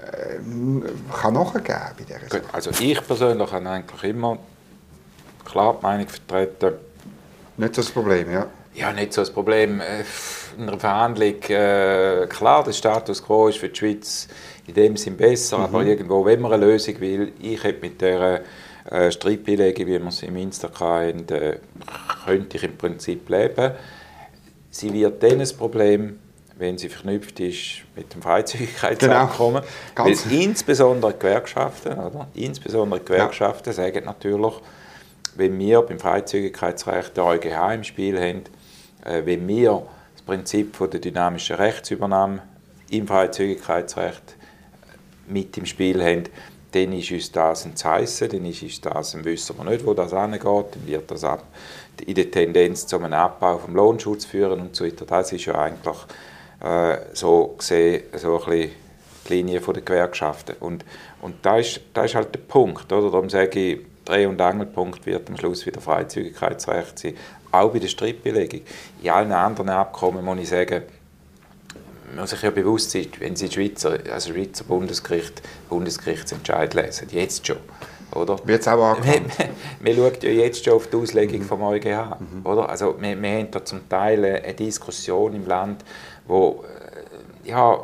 äh, 0.00 0.38
kann 1.20 1.34
nachgeben 1.34 1.64
bei 1.98 2.04
dieser 2.04 2.20
Sache? 2.20 2.42
Also 2.52 2.70
ich 2.80 3.06
persönlich 3.06 3.52
habe 3.52 3.68
eigentlich 3.68 4.04
immer 4.04 4.38
klar 5.44 5.76
die 5.78 5.82
Meinung 5.82 6.08
vertreten. 6.08 6.78
Nicht 7.56 7.74
so 7.74 7.82
das 7.82 7.90
Problem, 7.90 8.30
ja? 8.30 8.46
Ja, 8.74 8.92
nicht 8.92 9.12
so 9.12 9.20
das 9.20 9.30
Problem. 9.30 9.80
Äh, 9.80 10.04
in 10.56 10.68
einer 10.68 10.78
Verhandlung, 10.78 11.42
äh, 11.48 12.26
klar, 12.28 12.64
der 12.64 12.72
Status 12.72 13.22
quo 13.22 13.48
ist 13.48 13.58
für 13.58 13.68
die 13.68 13.76
Schweiz 13.78 14.28
in 14.66 14.74
dem 14.74 14.96
Sinn 14.96 15.16
besser, 15.16 15.58
mhm. 15.58 15.64
aber 15.64 15.84
irgendwo, 15.84 16.24
wenn 16.24 16.40
man 16.40 16.52
eine 16.52 16.64
Lösung 16.64 17.00
will, 17.00 17.32
ich 17.40 17.62
hätte 17.62 17.80
mit 17.80 18.00
der 18.00 18.42
äh, 18.90 19.10
Streitbeilegung, 19.10 19.86
wie 19.86 20.00
wir 20.00 20.06
es 20.06 20.22
im 20.22 20.36
Insta 20.36 20.68
hatten, 20.68 21.28
äh, 21.28 21.58
könnte 22.24 22.56
ich 22.56 22.62
im 22.62 22.76
Prinzip 22.76 23.28
leben. 23.28 23.72
Sie 24.70 24.92
wird 24.92 25.22
dann 25.22 25.40
ein 25.40 25.48
Problem, 25.58 26.18
wenn 26.56 26.78
sie 26.78 26.88
verknüpft 26.88 27.40
ist 27.40 27.82
mit 27.96 28.12
dem 28.14 28.22
Freizügigkeitsabkommen. 28.22 29.62
Genau. 29.94 30.08
Weil 30.08 30.32
insbesondere 30.32 31.14
Gewerkschaften, 31.14 31.92
oder? 31.92 32.28
insbesondere 32.34 33.00
Gewerkschaften 33.00 33.70
ja. 33.70 33.72
sagen 33.72 34.04
natürlich, 34.04 34.54
wenn 35.36 35.58
wir 35.58 35.82
beim 35.82 35.98
Freizügigkeitsrecht 35.98 37.16
der 37.16 37.24
EuGH 37.24 37.74
im 37.74 37.84
Spiel 37.84 38.20
haben, 38.20 38.42
äh, 39.04 39.24
wenn 39.24 39.48
wir 39.48 39.82
das 40.12 40.22
Prinzip 40.22 40.76
von 40.76 40.90
der 40.90 41.00
dynamischen 41.00 41.56
Rechtsübernahme 41.56 42.42
im 42.90 43.06
Freizügigkeitsrecht 43.06 44.36
äh, 44.36 45.32
mit 45.32 45.56
im 45.56 45.66
Spiel 45.66 46.02
haben, 46.04 46.24
dann 46.72 46.92
ist 46.92 47.10
uns 47.10 47.32
das 47.32 47.64
ein 47.64 47.74
Zeichen, 47.74 48.28
dann 48.28 48.44
ist 48.44 48.62
uns 48.62 48.80
das 48.80 49.14
ein 49.14 49.24
Wissen 49.24 49.56
wir 49.58 49.64
nicht, 49.64 49.84
wo 49.84 49.94
das 49.94 50.12
angeht, 50.12 50.44
dann 50.44 50.86
wird 50.86 51.10
das 51.10 51.24
ab, 51.24 51.44
in 52.06 52.14
der 52.14 52.30
Tendenz 52.30 52.86
zu 52.86 52.96
einem 52.96 53.12
Abbau 53.12 53.58
vom 53.58 53.74
Lohnschutz 53.74 54.24
führen 54.24 54.60
und 54.60 54.76
so 54.76 54.84
weiter. 54.84 55.04
Das 55.06 55.32
ist 55.32 55.44
ja 55.44 55.54
eigentlich 55.54 55.96
äh, 56.62 56.98
so 57.12 57.54
gesehen 57.58 58.04
so 58.16 58.42
ein 58.42 58.50
bisschen 58.50 58.70
die 59.28 59.34
Linie 59.34 59.60
der 59.60 59.82
Gewerkschaften. 59.82 60.56
Und, 60.60 60.84
und 61.20 61.36
da, 61.42 61.58
ist, 61.58 61.80
da 61.94 62.04
ist 62.04 62.14
halt 62.14 62.34
der 62.34 62.40
Punkt, 62.40 62.92
oder? 62.92 63.10
darum 63.10 63.30
sage 63.30 63.60
ich, 63.60 63.80
Dreh- 64.04 64.26
und 64.26 64.40
Angelpunkt 64.40 65.06
wird 65.06 65.28
am 65.28 65.36
Schluss 65.36 65.66
wieder 65.66 65.80
Freizügigkeitsrecht 65.80 66.98
sein, 66.98 67.16
auch 67.52 67.70
bei 67.70 67.78
der 67.78 67.88
Strittbelegung. 67.88 68.62
In 69.02 69.10
allen 69.10 69.32
anderen 69.32 69.68
Abkommen 69.68 70.24
muss 70.24 70.40
ich 70.40 70.48
sagen, 70.48 70.82
man 72.08 72.22
muss 72.22 72.30
sich 72.30 72.42
ja 72.42 72.50
bewusst 72.50 72.90
sein, 72.90 73.06
wenn 73.18 73.36
Sie 73.36 73.50
Schweizer, 73.50 73.98
also 74.12 74.32
Schweizer 74.32 74.64
Bundesgericht, 74.64 75.42
Bundesgerichtsentscheid 75.68 76.74
lesen, 76.74 77.08
jetzt 77.12 77.46
schon, 77.46 77.58
oder? 78.14 78.38
Wird 78.44 78.60
es 78.60 78.68
auch 78.68 78.82
angefangen? 78.96 79.30
Man, 79.38 79.48
man 79.80 79.96
schaut 79.96 80.22
ja 80.22 80.30
jetzt 80.30 80.64
schon 80.64 80.74
auf 80.74 80.88
die 80.88 80.96
Auslegung 80.96 81.40
mhm. 81.40 81.44
vom 81.44 81.62
EuGH, 81.62 82.18
mhm. 82.18 82.44
oder? 82.44 82.68
Also 82.68 82.96
wir, 82.98 83.20
wir 83.20 83.30
haben 83.30 83.50
da 83.50 83.64
zum 83.64 83.88
Teil 83.88 84.24
eine 84.24 84.54
Diskussion 84.54 85.34
im 85.34 85.46
Land, 85.46 85.84
wo 86.26 86.64
äh, 87.44 87.50
ja, 87.50 87.78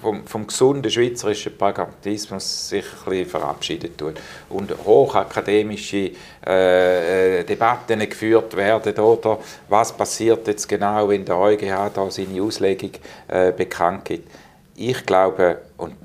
vom, 0.00 0.26
vom 0.26 0.46
gesunden 0.46 0.90
schweizerischen 0.90 1.56
Pragmatismus 1.56 2.68
sich 2.68 2.84
ein 2.84 3.10
bisschen 3.10 3.26
verabschiedet 3.26 3.98
tut 3.98 4.14
und 4.48 4.72
hochakademische 4.84 6.12
äh, 6.44 7.44
Debatten 7.44 8.00
geführt 8.00 8.56
werden 8.56 8.96
oder 8.98 9.38
was 9.68 9.92
passiert 9.96 10.46
jetzt 10.46 10.68
genau, 10.68 11.08
wenn 11.08 11.24
der 11.24 11.36
EuGH 11.36 11.90
da 11.94 12.10
seine 12.10 12.42
Auslegung 12.42 12.92
äh, 13.28 13.52
bekannt 13.52 14.04
gibt. 14.04 14.30
Ich 14.76 15.06
glaube, 15.06 15.62
und 15.78 15.96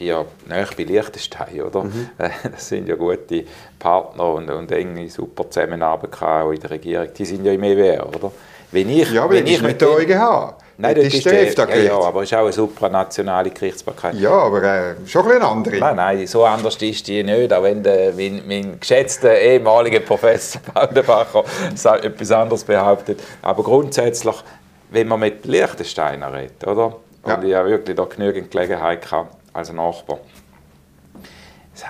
bin 0.00 0.08
ja 0.08 0.24
nahe 0.48 0.66
bei 0.76 0.82
Liechtenstein, 0.82 1.60
oder? 1.60 1.84
Mhm. 1.84 2.08
Das 2.50 2.68
sind 2.68 2.88
ja 2.88 2.96
gute 2.96 3.44
Partner 3.78 4.34
und, 4.34 4.50
und 4.50 4.72
enge 4.72 5.08
super 5.08 5.48
Zusammenarbeit 5.48 6.20
auch 6.22 6.50
in 6.50 6.60
der 6.60 6.70
Regierung. 6.70 7.08
Die 7.16 7.24
sind 7.24 7.44
ja 7.44 7.52
im 7.52 7.62
EWR, 7.62 8.08
oder? 8.08 8.32
Wenn 8.72 8.88
ich, 8.88 9.12
ja, 9.12 9.24
aber 9.24 9.34
wenn 9.34 9.46
ich 9.46 9.60
mit 9.62 9.80
der 9.80 9.90
EuGH. 9.90 10.54
Nein, 10.78 10.94
das 10.94 11.12
ist 11.12 11.26
der 11.26 11.42
EFTA 11.42 11.68
ja, 11.68 11.76
ja, 11.76 12.00
aber 12.00 12.22
es 12.22 12.30
ist 12.30 12.38
auch 12.38 12.44
eine 12.44 12.52
supranationale 12.52 13.50
Gerichtsbarkeit. 13.50 14.14
Ja, 14.14 14.30
aber 14.30 14.62
äh, 14.62 14.94
schon 15.06 15.30
ein 15.30 15.42
andere. 15.42 15.76
Nein, 15.76 15.96
nein, 15.96 16.26
so 16.26 16.44
anders 16.44 16.76
ist 16.76 17.06
die 17.06 17.22
nicht. 17.22 17.52
Auch 17.52 17.62
wenn 17.62 17.82
der, 17.82 18.14
mein, 18.14 18.42
mein 18.46 18.80
geschätzter 18.80 19.38
ehemaliger 19.38 20.00
Professor 20.00 20.62
Baudenbacher 20.74 21.44
etwas 22.02 22.30
anderes 22.30 22.64
behauptet. 22.64 23.20
Aber 23.42 23.62
grundsätzlich, 23.62 24.36
wenn 24.90 25.08
man 25.08 25.20
mit 25.20 25.44
Liechtensteiner 25.44 26.32
redet, 26.32 26.66
oder? 26.66 26.96
Und 27.22 27.30
ja. 27.30 27.42
ich 27.42 27.54
habe 27.54 27.68
wirklich 27.68 27.96
da 27.96 28.04
genügend 28.04 28.50
Gelegenheit 28.50 29.02
gehabt, 29.02 29.36
als 29.52 29.72
Nachbar. 29.72 30.20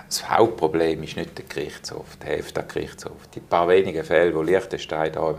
Das 0.06 0.28
Hauptproblem 0.30 1.02
ist 1.02 1.16
nicht 1.16 1.36
der 1.36 1.44
Gerichtshof, 1.46 2.16
der 2.22 2.38
EFTA-Gerichtshof. 2.38 3.26
Die 3.34 3.40
paar 3.40 3.68
wenigen 3.68 4.04
Fälle, 4.04 4.32
die 4.32 4.50
Liechtenstein 4.50 5.12
da 5.12 5.34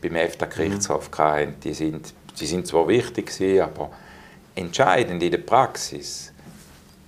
beim 0.00 0.16
EFTA-Gerichtshof 0.16 1.10
mhm. 1.10 1.18
hatten, 1.18 1.60
die 1.60 1.74
sind 1.74 2.14
die 2.38 2.46
sind 2.46 2.66
zwar 2.66 2.88
wichtig, 2.88 3.26
gewesen, 3.26 3.62
aber 3.62 3.90
entscheidend 4.54 5.22
in 5.22 5.30
der 5.30 5.38
Praxis 5.38 6.32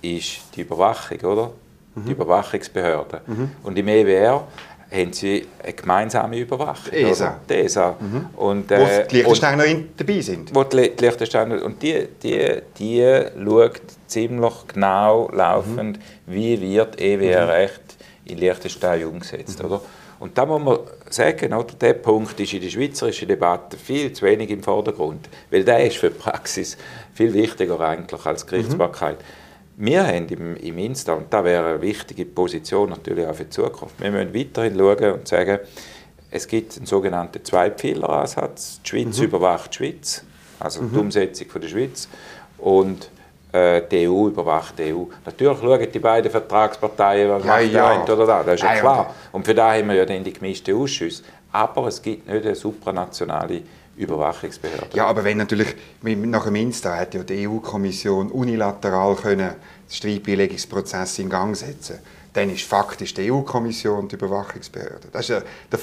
ist 0.01 0.41
die 0.55 0.61
Überwachung, 0.61 1.19
oder? 1.21 1.51
Mhm. 1.95 2.05
Die 2.05 2.11
Überwachungsbehörde. 2.11 3.21
Mhm. 3.25 3.51
Und 3.63 3.77
im 3.77 3.87
EWR 3.87 4.47
haben 4.93 5.11
sie 5.11 5.47
eine 5.61 5.73
gemeinsame 5.73 6.39
Überwachung. 6.39 6.91
Die 6.91 7.01
ESA. 7.01 7.39
Die 7.49 7.53
ESA. 7.53 7.95
Mhm. 7.99 8.25
Und, 8.35 8.71
äh, 8.71 8.79
wo 8.79 9.07
die 9.09 9.15
Liechtensteiner 9.17 9.65
dabei 9.97 10.21
sind. 10.21 10.55
Wo 10.55 10.63
die 10.63 10.91
Liechtensteiner, 10.99 11.63
und 11.63 11.81
die, 11.81 12.07
die, 12.21 12.61
die 12.77 13.21
schaut 13.43 13.81
ziemlich 14.07 14.53
genau 14.67 15.29
laufend, 15.33 15.97
mhm. 15.97 16.33
wie 16.33 16.61
wird 16.61 17.01
EWR-Recht 17.01 17.81
in 18.25 18.37
Liechtenstein 18.37 19.05
umgesetzt. 19.05 19.59
Mhm. 19.59 19.65
Oder? 19.65 19.81
Und 20.19 20.37
da 20.37 20.45
muss 20.45 20.61
man 20.61 20.79
sagen, 21.09 21.53
oder, 21.53 21.73
der 21.73 21.93
Punkt 21.93 22.39
ist 22.39 22.53
in 22.53 22.61
der 22.61 22.69
schweizerischen 22.69 23.27
Debatte 23.27 23.77
viel 23.77 24.13
zu 24.13 24.25
wenig 24.25 24.49
im 24.51 24.63
Vordergrund, 24.63 25.27
weil 25.49 25.63
der 25.63 25.85
ist 25.85 25.97
für 25.97 26.09
die 26.09 26.19
Praxis 26.19 26.77
viel 27.13 27.33
wichtiger 27.33 27.79
eigentlich 27.79 28.25
als 28.25 28.45
Gerichtsbarkeit. 28.45 29.17
Mhm. 29.19 29.42
Wir 29.75 30.05
haben 30.05 30.27
im, 30.27 30.55
im 30.57 30.77
Insta, 30.77 31.13
und 31.13 31.33
das 31.33 31.43
wäre 31.43 31.65
eine 31.65 31.81
wichtige 31.81 32.25
Position 32.25 32.89
natürlich 32.89 33.25
auch 33.25 33.35
für 33.35 33.45
die 33.45 33.49
Zukunft, 33.49 33.99
wir 33.99 34.11
müssen 34.11 34.33
weiterhin 34.33 34.77
schauen 34.77 35.13
und 35.13 35.27
sagen, 35.27 35.59
es 36.29 36.47
gibt 36.47 36.77
einen 36.77 36.85
sogenannten 36.85 37.43
Zwei-Pfeiler-Ansatz. 37.43 38.81
Die 38.83 38.89
Schweiz 38.89 39.19
mhm. 39.19 39.25
überwacht 39.25 39.71
die 39.71 39.77
Schweiz, 39.77 40.23
also 40.59 40.81
mhm. 40.81 40.91
die 40.91 40.99
Umsetzung 40.99 41.47
von 41.47 41.61
der 41.61 41.67
Schweiz. 41.67 42.07
Und 42.57 43.09
äh, 43.51 43.83
die 43.89 44.07
EU 44.07 44.27
überwacht 44.29 44.79
die 44.79 44.93
EU. 44.93 45.03
Natürlich 45.25 45.59
schauen 45.59 45.87
die 45.93 45.99
beiden 45.99 46.31
Vertragsparteien, 46.31 47.29
was 47.29 47.45
ja, 47.45 47.51
macht 47.51 47.71
ja. 47.71 47.89
eine 47.89 48.03
oder 48.03 48.25
da, 48.25 48.43
das 48.43 48.55
ist 48.55 48.63
ja, 48.63 48.73
ja 48.73 48.79
klar. 48.79 49.15
Und 49.31 49.45
für 49.45 49.53
da 49.53 49.73
haben 49.73 49.87
wir 49.89 49.95
ja 49.95 50.05
dann 50.05 50.23
die 50.23 50.33
gemischten 50.33 50.75
Ausschüsse. 50.75 51.23
Aber 51.51 51.87
es 51.87 52.01
gibt 52.01 52.27
nicht 52.27 52.45
eine 52.45 52.55
supranationale 52.55 53.61
Überwachungsbehörde. 53.95 54.95
Ja, 54.95 55.05
aber 55.05 55.23
wenn 55.23 55.37
natürlich, 55.37 55.75
nach 56.01 56.45
dem 56.45 56.55
Insta 56.55 56.97
hat 56.97 57.13
ja 57.13 57.23
die 57.23 57.47
EU-Kommission 57.47 58.31
unilateral 58.31 59.15
können 59.15 59.49
den 59.49 59.55
Streitbeilegungsprozess 59.89 61.19
in 61.19 61.29
Gang 61.29 61.55
setzen 61.55 61.99
dann 62.33 62.49
ist 62.49 62.63
faktisch 62.63 63.13
die 63.13 63.31
EU-Kommission 63.31 64.07
die 64.07 64.15
Überwachungsbehörde. 64.15 65.07
Das 65.11 65.29
ist 65.29 65.29
ja, 65.29 65.41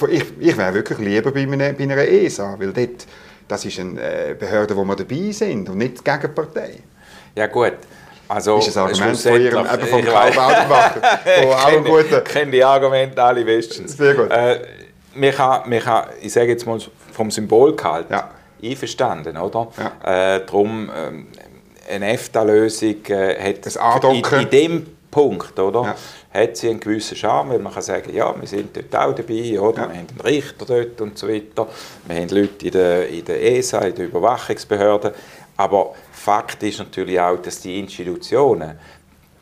ich 0.09 0.23
ich 0.39 0.57
wäre 0.57 0.73
wirklich 0.73 0.99
lieber 0.99 1.31
bei 1.31 1.43
einer, 1.43 1.71
bei 1.73 1.83
einer 1.83 1.97
ESA, 1.97 2.55
weil 2.59 2.73
dort, 2.73 3.07
das 3.47 3.65
ist 3.65 3.79
eine 3.79 4.01
äh, 4.01 4.35
Behörde, 4.37 4.75
wo 4.75 4.83
wir 4.83 4.95
dabei 4.95 5.31
sind 5.31 5.69
und 5.69 5.77
nicht 5.77 5.99
die 5.99 6.03
Gegenpartei. 6.03 6.79
Ja 7.35 7.47
gut, 7.47 7.73
Also, 8.27 8.57
ist 8.57 8.77
ein 8.77 8.83
Argument 8.83 9.17
von 9.17 9.41
Ihrem, 9.41 9.65
eben 9.65 9.87
vom 9.87 10.01
guter... 11.85 12.17
Ich 12.17 12.23
kenne 12.31 12.51
die 12.51 12.63
Argumente 12.63 13.23
alle 13.23 13.43
bestens. 13.45 13.95
Sehr 13.95 14.13
gut. 14.13 14.29
Äh, 14.29 14.59
man 15.15 15.31
kann, 15.31 15.69
man 15.69 15.79
kann, 15.79 16.05
ich 16.21 16.31
sage 16.31 16.47
jetzt 16.47 16.65
mal, 16.65 16.79
vom 17.11 17.31
Symbolgehalt 17.31 18.09
ja. 18.09 18.29
einverstanden, 18.63 19.37
oder? 19.37 19.67
Ja. 19.77 20.35
Äh, 20.35 20.45
darum, 20.45 20.89
äh, 20.89 21.93
eine 21.93 22.13
EFTA-Lösung 22.13 23.05
äh, 23.09 23.49
hat 23.49 23.65
das 23.65 23.75
in, 23.75 24.23
in 24.39 24.49
dem 24.49 24.87
Punkt, 25.11 25.59
oder? 25.59 25.81
Ja. 25.83 25.95
Hat 26.41 26.57
sie 26.57 26.69
einen 26.69 26.79
gewissen 26.79 27.17
Charme, 27.17 27.51
weil 27.51 27.59
man 27.59 27.73
kann 27.73 27.81
sagen, 27.81 28.15
ja, 28.15 28.33
wir 28.39 28.47
sind 28.47 28.75
dort 28.75 28.95
auch 28.95 29.13
dabei, 29.13 29.59
oder? 29.59 29.81
Ja. 29.81 29.89
Wir 29.89 29.99
haben 29.99 30.07
einen 30.09 30.21
Richter 30.23 30.65
dort 30.65 31.01
und 31.01 31.17
so 31.17 31.27
weiter. 31.27 31.67
Wir 32.07 32.15
haben 32.15 32.29
Leute 32.29 32.65
in 32.65 32.71
der, 32.71 33.09
in 33.09 33.25
der 33.25 33.43
ESA, 33.43 33.79
in 33.79 33.95
der 33.95 34.05
Überwachungsbehörde. 34.05 35.13
Aber 35.57 35.93
Fakt 36.11 36.63
ist 36.63 36.79
natürlich 36.79 37.19
auch, 37.19 37.37
dass 37.37 37.59
die 37.59 37.77
Institutionen, 37.77 38.79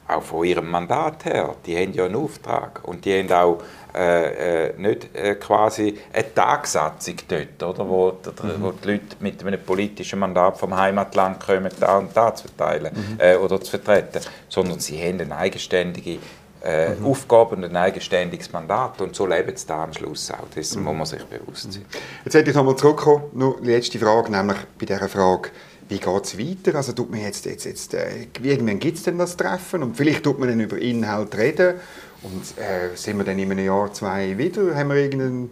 auch 0.09 0.23
von 0.23 0.43
ihrem 0.45 0.69
Mandat 0.69 1.25
her, 1.25 1.55
die 1.65 1.77
haben 1.77 1.93
ja 1.93 2.05
einen 2.05 2.15
Auftrag 2.15 2.81
und 2.83 3.05
die 3.05 3.17
haben 3.17 3.31
auch 3.31 3.61
äh, 3.95 4.67
äh, 4.67 4.73
nicht 4.77 5.15
äh, 5.15 5.35
quasi 5.35 5.97
eine 6.13 6.33
Tagsatzung 6.33 7.15
dort, 7.27 7.63
oder, 7.63 7.89
wo, 7.89 8.11
mhm. 8.11 8.61
wo 8.61 8.71
die 8.71 8.87
Leute 8.87 9.15
mit 9.19 9.43
einem 9.43 9.61
politischen 9.61 10.19
Mandat 10.19 10.57
vom 10.57 10.75
Heimatland 10.77 11.39
kommen, 11.39 11.71
da 11.79 11.97
und 11.97 12.15
da 12.15 12.33
zu 12.35 12.47
verteilen 12.47 12.93
mhm. 12.93 13.19
äh, 13.19 13.35
oder 13.35 13.59
zu 13.59 13.71
vertreten, 13.71 14.21
sondern 14.47 14.79
sie 14.79 15.01
haben 15.01 15.19
eine 15.21 15.35
eigenständige 15.35 16.19
äh, 16.63 16.89
mhm. 16.89 17.05
Aufgabe 17.05 17.55
und 17.55 17.63
ein 17.63 17.75
eigenständiges 17.75 18.51
Mandat 18.51 19.01
und 19.01 19.15
so 19.15 19.25
leben 19.25 19.55
sie 19.55 19.65
da 19.65 19.83
am 19.85 19.93
Schluss 19.93 20.29
auch. 20.31 20.47
Das 20.53 20.75
mhm. 20.75 20.83
muss 20.83 20.95
man 20.95 21.05
sich 21.05 21.23
bewusst 21.25 21.73
sein. 21.73 21.85
Jetzt 22.25 22.33
hätte 22.35 22.49
ich 22.51 22.55
nochmal 22.55 22.75
zurückkommen, 22.75 23.23
nur 23.33 23.59
die 23.61 23.71
letzte 23.71 23.97
Frage, 23.97 24.31
nämlich 24.31 24.57
bei 24.77 24.85
dieser 24.85 25.09
Frage, 25.09 25.49
wie 25.89 25.97
geht 25.97 26.23
es 26.23 26.38
weiter? 26.38 26.75
Also 26.75 26.93
tut 26.93 27.10
man 27.10 27.21
jetzt, 27.21 27.45
jetzt, 27.45 27.65
jetzt 27.65 27.93
äh, 27.93 28.28
irgendwann 28.41 28.80
gibt 28.80 28.97
es 28.97 29.04
denn 29.04 29.17
das 29.17 29.36
Treffen 29.36 29.84
und 29.84 29.97
vielleicht 29.97 30.23
tut 30.23 30.39
man 30.39 30.47
dann 30.47 30.60
über 30.60 30.78
Inhalt 30.78 31.36
reden 31.36 31.75
und 32.21 32.43
äh, 32.58 32.95
sind 32.95 33.17
wir 33.17 33.25
dann 33.25 33.39
in 33.39 33.52
einem 33.52 33.65
Jahr, 33.65 33.91
zwei 33.91 34.38
wieder, 34.38 34.75
haben 34.75 34.89
wir 34.89 34.97
irgendeinen 34.97 35.49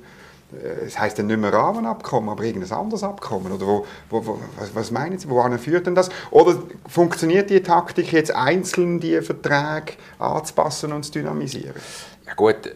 äh, 0.54 0.86
es 0.86 1.00
heisst 1.00 1.20
dann 1.20 1.28
nicht 1.28 1.40
mehr 1.40 1.52
Rahmenabkommen, 1.52 2.30
aber 2.30 2.44
irgendein 2.44 2.72
anderes 2.72 3.04
Abkommen? 3.04 3.52
Oder 3.52 3.66
wo, 3.66 3.86
wo, 4.10 4.26
wo, 4.26 4.40
was, 4.74 4.92
meinen 4.92 5.18
Sie, 5.18 5.30
wohin 5.30 5.58
führt 5.58 5.88
denn 5.88 5.96
das? 5.96 6.10
Oder 6.32 6.62
funktioniert 6.88 7.50
die 7.50 7.62
Taktik 7.62 8.12
jetzt 8.12 8.34
einzeln, 8.34 9.00
die 9.00 9.22
Verträge 9.22 9.94
anzupassen 10.20 10.94
und 10.94 11.04
zu 11.04 11.12
dynamisieren? 11.14 11.76
Ja 12.26 12.34
gut, 12.36 12.68
äh, 12.68 12.72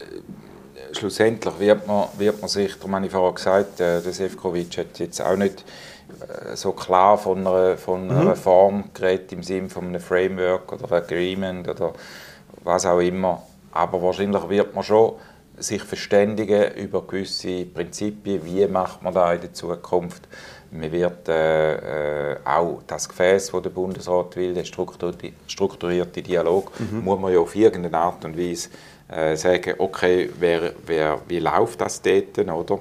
schlussendlich 0.94 1.60
wird 1.60 1.88
man, 1.88 2.08
wird 2.18 2.42
man 2.42 2.50
sich, 2.50 2.76
darum 2.76 2.96
habe 2.96 3.06
ich 3.06 3.12
vorher 3.12 3.34
gesagt, 3.34 3.80
äh, 3.80 4.02
der 4.02 4.14
Sefcovic 4.14 4.78
hat 4.78 5.00
jetzt 5.00 5.22
auch 5.22 5.38
nicht 5.38 5.64
so 6.54 6.72
klar 6.72 7.18
von 7.18 7.46
einer, 7.46 7.78
von 7.78 8.10
einer 8.10 8.22
mhm. 8.22 8.28
Reform 8.28 8.84
geredet 8.94 9.32
im 9.34 9.44
Sinne 9.44 9.70
von 9.70 9.86
einem 9.86 10.02
Framework 10.02 10.72
oder 10.72 10.92
Agreement 10.98 11.68
oder 11.68 11.94
was 12.64 12.86
auch 12.86 13.00
immer. 13.00 13.44
Aber 13.72 14.02
wahrscheinlich 14.02 14.50
wird 14.50 14.76
man 14.76 14.84
schon 14.84 15.14
sich 15.58 15.84
verständigen 15.84 16.74
über 16.76 17.02
gewisse 17.04 17.66
Prinzipien, 17.66 18.44
wie 18.44 18.66
macht 18.68 19.02
man 19.04 19.14
das 19.14 19.36
in 19.36 19.42
der 19.42 19.54
Zukunft. 19.54 20.28
Man 20.72 20.92
wird 20.92 21.28
äh, 21.28 22.32
äh, 22.34 22.38
auch 22.46 22.82
das 22.88 23.08
Gefäß, 23.08 23.52
das 23.52 23.62
der 23.62 23.70
Bundesrat 23.70 24.36
will, 24.38 24.54
der 24.54 24.64
strukturierte, 24.64 25.34
strukturierte 25.46 26.22
Dialog, 26.22 26.72
mhm. 26.80 27.04
muss 27.04 27.20
man 27.20 27.34
ja 27.34 27.40
auf 27.40 27.56
irgendeine 27.56 27.98
Art 27.98 28.24
und 28.24 28.38
Weise 28.38 28.70
äh, 29.10 29.36
sagen, 29.36 29.76
okay, 29.78 30.30
wer, 30.40 30.74
wer, 30.86 31.20
wie 31.28 31.40
läuft 31.40 31.82
das 31.82 32.02
dort, 32.02 32.38
oder? 32.40 32.80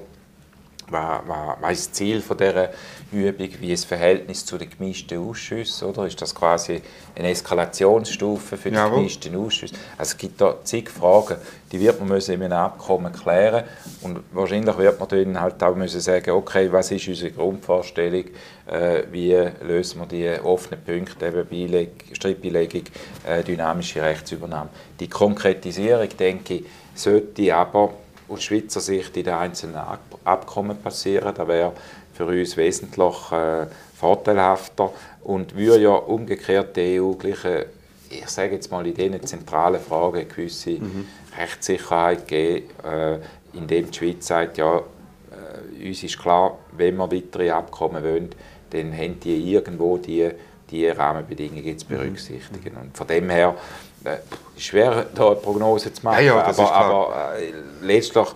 Was, 0.89 1.21
was, 1.25 1.57
was 1.61 1.71
ist 1.71 1.89
das 1.89 1.93
Ziel 1.93 2.21
von 2.21 2.37
dieser 2.37 2.69
Übung? 3.11 3.49
Wie 3.59 3.71
ist 3.71 3.83
das 3.83 3.87
Verhältnis 3.89 4.45
zu 4.45 4.57
den 4.57 4.69
gemischten 4.69 5.17
Ausschüssen? 5.17 5.87
Oder? 5.87 6.07
Ist 6.07 6.21
das 6.21 6.33
quasi 6.33 6.81
eine 7.15 7.29
Eskalationsstufe 7.29 8.57
für 8.57 8.69
die 8.69 8.75
Jawohl. 8.75 8.97
gemischten 8.97 9.35
Ausschüsse? 9.35 9.75
Also 9.97 10.11
es 10.11 10.17
gibt 10.17 10.39
da 10.39 10.55
zig 10.63 10.89
Fragen, 10.89 11.37
die 11.71 11.79
wird 11.79 11.99
man 11.99 12.09
müssen 12.09 12.33
in 12.33 12.43
einem 12.43 12.53
Abkommen 12.53 13.13
klären 13.13 13.63
und 14.01 14.19
wahrscheinlich 14.31 14.77
wird 14.77 14.99
man 14.99 15.09
dann 15.09 15.41
halt 15.41 15.63
auch 15.63 15.75
müssen 15.75 16.01
sagen, 16.01 16.31
okay, 16.31 16.71
was 16.71 16.91
ist 16.91 17.07
unsere 17.07 17.31
Grundvorstellung, 17.31 18.25
äh, 18.67 19.03
wie 19.11 19.33
lösen 19.61 20.01
wir 20.01 20.07
die 20.07 20.41
offenen 20.41 20.83
Punkte, 20.83 21.27
eben 21.27 21.47
Beileg, 21.47 22.05
Streitbeilegung, 22.13 22.83
äh, 23.27 23.43
dynamische 23.43 24.01
Rechtsübernahme. 24.01 24.69
Die 24.99 25.07
Konkretisierung, 25.07 26.09
denke 26.17 26.55
ich, 26.55 26.65
sollte 26.95 27.55
aber 27.55 27.93
aus 28.31 28.43
Schweizer 28.43 28.79
Sicht 28.79 29.15
in 29.17 29.25
den 29.25 29.33
einzelnen 29.33 29.81
Abkommen 30.23 30.77
passieren. 30.77 31.33
Das 31.35 31.47
wäre 31.47 31.73
für 32.13 32.25
uns 32.25 32.57
wesentlich 32.57 33.31
äh, 33.31 33.67
vorteilhafter 33.95 34.91
und 35.23 35.55
würde 35.55 35.83
ja 35.83 35.91
umgekehrt 35.91 36.75
die 36.75 36.99
EU 36.99 37.11
gleich, 37.13 37.45
äh, 37.45 37.65
ich 38.09 38.27
sage 38.27 38.55
jetzt 38.55 38.71
mal 38.71 38.85
in 38.85 38.93
diesen 38.93 39.25
zentralen 39.25 39.79
Fragen 39.79 40.17
eine 40.17 40.25
gewisse 40.25 40.71
mhm. 40.71 41.07
Rechtssicherheit 41.37 42.27
geben, 42.27 42.69
äh, 42.83 43.17
indem 43.53 43.89
die 43.89 43.97
Schweiz 43.97 44.27
sagt, 44.27 44.57
ja, 44.57 44.77
äh, 44.77 45.87
uns 45.87 46.03
ist 46.03 46.19
klar, 46.19 46.57
wenn 46.73 46.97
wir 46.97 47.11
weitere 47.11 47.51
Abkommen 47.51 48.03
wollen, 48.03 48.29
dann 48.71 48.93
haben 48.97 49.19
die 49.19 49.53
irgendwo 49.53 49.97
die, 49.97 50.29
die 50.69 50.87
Rahmenbedingungen 50.87 51.77
zu 51.77 51.85
berücksichtigen. 51.85 52.73
Mhm. 52.73 52.81
Und 52.81 52.97
von 52.97 53.07
dem 53.07 53.29
her 53.29 53.55
äh, 54.03 54.17
schwer, 54.57 55.05
da 55.13 55.27
eine 55.27 55.35
Prognose 55.35 55.93
zu 55.93 56.03
machen, 56.03 56.25
ja, 56.25 56.37
ja, 56.37 56.43
aber, 56.43 56.71
aber 56.71 57.35
äh, 57.37 57.53
letztlich 57.81 58.27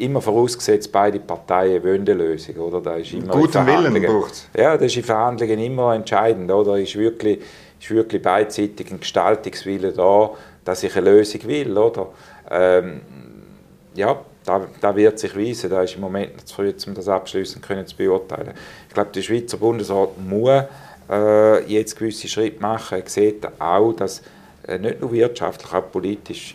immer 0.00 0.20
vorausgesetzt, 0.20 0.90
beide 0.90 1.20
Parteien 1.20 1.82
wollen 1.82 2.02
eine 2.02 2.14
Lösung. 2.14 2.56
Oder? 2.56 2.80
Da 2.80 2.94
ist 2.96 3.12
immer 3.12 3.32
Guten 3.32 3.66
Willen 3.66 4.02
braucht 4.02 4.48
Ja, 4.56 4.76
das 4.76 4.86
ist 4.86 4.96
in 4.96 5.04
Verhandlungen 5.04 5.58
immer 5.58 5.94
entscheidend. 5.94 6.50
Oder? 6.50 6.78
Ist, 6.78 6.96
wirklich, 6.96 7.40
ist 7.80 7.90
wirklich 7.90 8.22
beidseitig 8.22 8.90
ein 8.90 9.00
Gestaltungswille 9.00 9.92
da, 9.92 10.30
dass 10.64 10.82
ich 10.82 10.96
eine 10.96 11.10
Lösung 11.10 11.44
will. 11.44 11.76
Oder? 11.76 12.08
Ähm, 12.50 13.00
ja, 13.94 14.18
da, 14.44 14.66
da, 14.80 14.96
wird 14.96 15.18
sich 15.18 15.36
weisen. 15.36 15.70
Da 15.70 15.82
ist 15.82 15.94
im 15.94 16.00
Moment 16.00 16.46
zu 16.48 16.54
früh, 16.54 16.72
um 16.86 16.94
das 16.94 17.08
abschließen 17.08 17.60
können 17.60 17.86
zu 17.86 17.96
beurteilen. 17.96 18.52
Ich 18.88 18.94
glaube, 18.94 19.10
der 19.14 19.22
Schweizer 19.22 19.58
Bundesrat 19.58 20.10
muss 20.18 20.64
äh, 21.10 21.64
jetzt 21.72 21.98
gewisse 21.98 22.28
Schritte 22.28 22.60
machen. 22.60 23.02
Er 23.02 23.08
sieht 23.08 23.46
auch, 23.60 23.92
dass 23.92 24.22
äh, 24.66 24.78
nicht 24.78 25.00
nur 25.00 25.12
wirtschaftlich, 25.12 25.72
auch 25.72 25.90
politisch. 25.90 26.54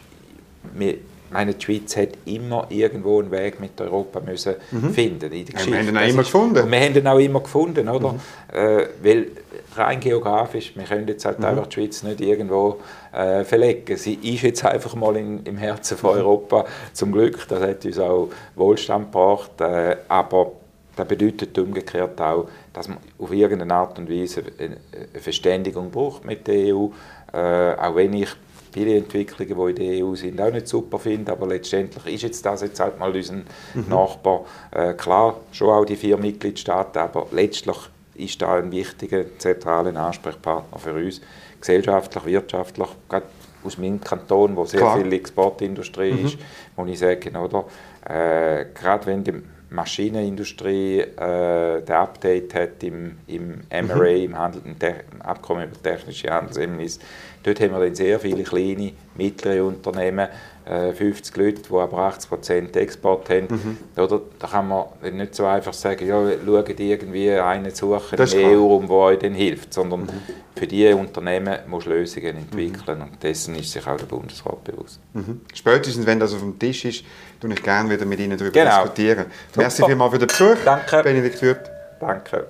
Wir, 0.74 0.96
meine, 1.36 1.54
die 1.54 1.64
Schweiz 1.64 1.98
hat 1.98 2.10
immer 2.26 2.68
irgendwo 2.70 3.20
einen 3.20 3.32
Weg 3.32 3.60
mit 3.60 3.80
Europa 3.80 4.20
müssen 4.22 4.56
mhm. 4.72 4.94
finden 4.94 5.32
in 5.32 5.46
der 5.46 5.60
ja, 5.60 5.66
Wir 5.68 5.78
haben 5.80 5.90
ihn 5.90 5.98
auch 5.98 6.08
immer 6.08 6.24
gefunden. 6.24 6.72
Wir 6.72 6.80
haben 6.80 6.96
ihn 6.96 7.08
auch 7.08 7.20
immer 7.20 7.40
gefunden, 7.42 7.90
oder? 7.90 8.14
Mhm. 8.14 8.20
Äh, 8.54 8.88
weil 9.04 9.28
rein 9.76 10.00
geografisch, 10.00 10.72
wir 10.76 10.86
können 10.86 11.08
jetzt 11.08 11.26
halt 11.26 11.40
mhm. 11.40 11.46
einfach 11.46 11.68
die 11.68 11.74
Schweiz 11.76 12.04
nicht 12.04 12.22
irgendwo 12.22 12.80
äh, 13.12 13.44
verlegen. 13.44 13.98
Sie 13.98 14.14
ist 14.14 14.44
jetzt 14.44 14.64
einfach 14.66 14.96
mal 14.96 15.16
in, 15.18 15.44
im 15.44 15.58
Herzen 15.58 15.98
von 15.98 16.12
mhm. 16.12 16.22
Europa, 16.22 16.66
zum 16.94 17.12
Glück. 17.12 17.46
Das 17.50 17.62
hat 17.62 17.86
uns 17.86 18.00
auch 18.00 18.30
Wohlstand 18.56 19.12
gebracht. 19.12 19.60
Äh, 19.60 19.98
aber 20.08 20.54
das 20.96 21.08
bedeutet 21.08 21.58
umgekehrt 21.58 22.22
auch, 22.22 22.48
dass 22.72 22.88
man 22.88 23.00
auf 23.20 23.34
irgendeine 23.34 23.74
Art 23.74 24.00
und 24.00 24.10
Weise 24.10 24.44
eine 24.58 24.78
Verständigung 25.22 25.92
braucht 25.92 26.24
mit 26.24 26.48
der 26.48 26.74
EU. 26.74 26.88
Äh, 27.34 27.74
auch 27.76 27.96
wenn 27.96 28.14
ich 28.14 28.30
viele 28.76 28.98
Entwicklungen, 28.98 29.76
die 29.76 29.84
in 29.84 29.98
der 29.98 30.06
EU 30.06 30.16
sind, 30.16 30.42
auch 30.42 30.52
nicht 30.52 30.68
super 30.68 31.00
finde, 31.00 31.32
aber 31.32 31.48
letztendlich 31.48 32.14
ist 32.14 32.24
jetzt 32.24 32.46
das 32.46 32.62
jetzt 32.62 32.80
halt 32.80 33.00
mal 33.00 33.16
unser 33.16 33.34
mhm. 33.34 33.44
Nachbar. 33.88 34.46
Äh, 34.72 34.94
klar, 34.94 35.38
schon 35.54 35.70
auch 35.70 35.86
die 35.86 35.96
vier 35.96 36.18
Mitgliedstaaten, 36.18 37.00
aber 37.00 37.28
letztlich 37.32 37.78
ist 38.16 38.42
da 38.42 38.56
ein 38.58 38.72
wichtiger, 38.72 39.24
zentraler 39.38 39.96
Ansprechpartner 39.96 40.78
für 40.78 40.94
uns, 40.94 41.22
gesellschaftlich, 41.60 42.26
wirtschaftlich, 42.26 42.90
gerade 43.08 43.26
aus 43.64 43.78
meinem 43.78 44.02
Kanton, 44.02 44.56
wo 44.58 44.66
sehr 44.66 44.82
klar. 44.82 44.98
viel 44.98 45.14
Exportindustrie 45.14 46.12
mhm. 46.12 46.26
ist, 46.26 46.38
wo 46.76 46.86
ich 46.86 47.00
sage, 47.00 47.32
oder, 47.32 47.66
äh, 48.08 48.66
gerade 48.74 49.06
wenn 49.06 49.24
die 49.24 49.42
Maschinenindustrie 49.70 51.00
äh, 51.00 51.82
der 51.82 52.00
Update 52.00 52.54
hat 52.54 52.84
im, 52.84 53.18
im 53.28 53.62
MRA, 53.70 54.12
mhm. 54.12 54.24
im, 54.24 54.38
Handel, 54.38 54.62
im, 54.66 55.22
Abkommen 55.22 55.64
über 55.64 55.82
technische 55.82 56.30
Handelshemmnisse. 56.30 57.00
Dort 57.46 57.60
haben 57.60 57.72
wir 57.74 57.80
dann 57.80 57.94
sehr 57.94 58.20
viele 58.20 58.44
kleine, 58.44 58.92
mittlere 59.16 59.64
Unternehmen, 59.64 60.28
äh, 60.66 60.94
50 60.94 61.38
Leute, 61.38 61.62
die 61.62 61.74
aber 61.74 61.98
80 62.00 62.30
Prozent 62.30 62.76
Export 62.76 63.30
haben. 63.30 63.48
Mhm. 63.50 63.78
Oder, 64.02 64.22
da 64.40 64.48
kann 64.48 64.68
man 64.68 64.86
nicht 65.12 65.36
so 65.36 65.46
einfach 65.46 65.74
sagen, 65.74 66.08
ja, 66.08 66.28
schaut 66.44 66.80
irgendwie 66.80 67.32
einen 67.32 67.74
suchen 67.74 68.18
im 68.18 68.60
EU-Raum, 68.60 68.88
der 68.88 68.96
euch 68.96 69.20
dann 69.20 69.36
hilft, 69.36 69.76
sondern 69.76 70.02
mhm. 70.02 70.10
für 70.56 70.66
diese 70.66 70.96
Unternehmen 70.96 71.60
muss 71.68 71.86
Lösungen 71.86 72.38
entwickeln 72.38 72.98
mhm. 72.98 73.04
und 73.04 73.24
dessen 73.24 73.56
ist 73.56 73.72
sich 73.72 73.86
auch 73.86 73.98
der 73.98 74.08
Bundesrat 74.08 74.64
bewusst. 74.64 75.00
Mhm. 75.14 75.42
Spätestens, 75.54 76.06
wenn 76.08 76.20
das 76.20 76.34
auf 76.34 76.40
dem 76.40 76.58
Tisch 76.58 76.84
ist, 76.86 77.04
tue 77.40 77.54
ich 77.54 77.62
gerne 77.62 77.88
wieder 77.92 78.06
mit 78.06 78.20
Ihnen 78.20 78.36
darüber 78.36 78.60
genau. 78.60 78.82
diskutieren. 78.82 79.26
Super. 79.50 79.62
Merci 79.62 79.84
vielmals 79.86 80.14
für 80.14 80.20
den 80.20 80.28
Besuch. 80.28 80.58
Danke. 80.66 81.04
Benedikt 81.04 81.42
Würth. 81.44 81.70
Danke. 82.00 82.48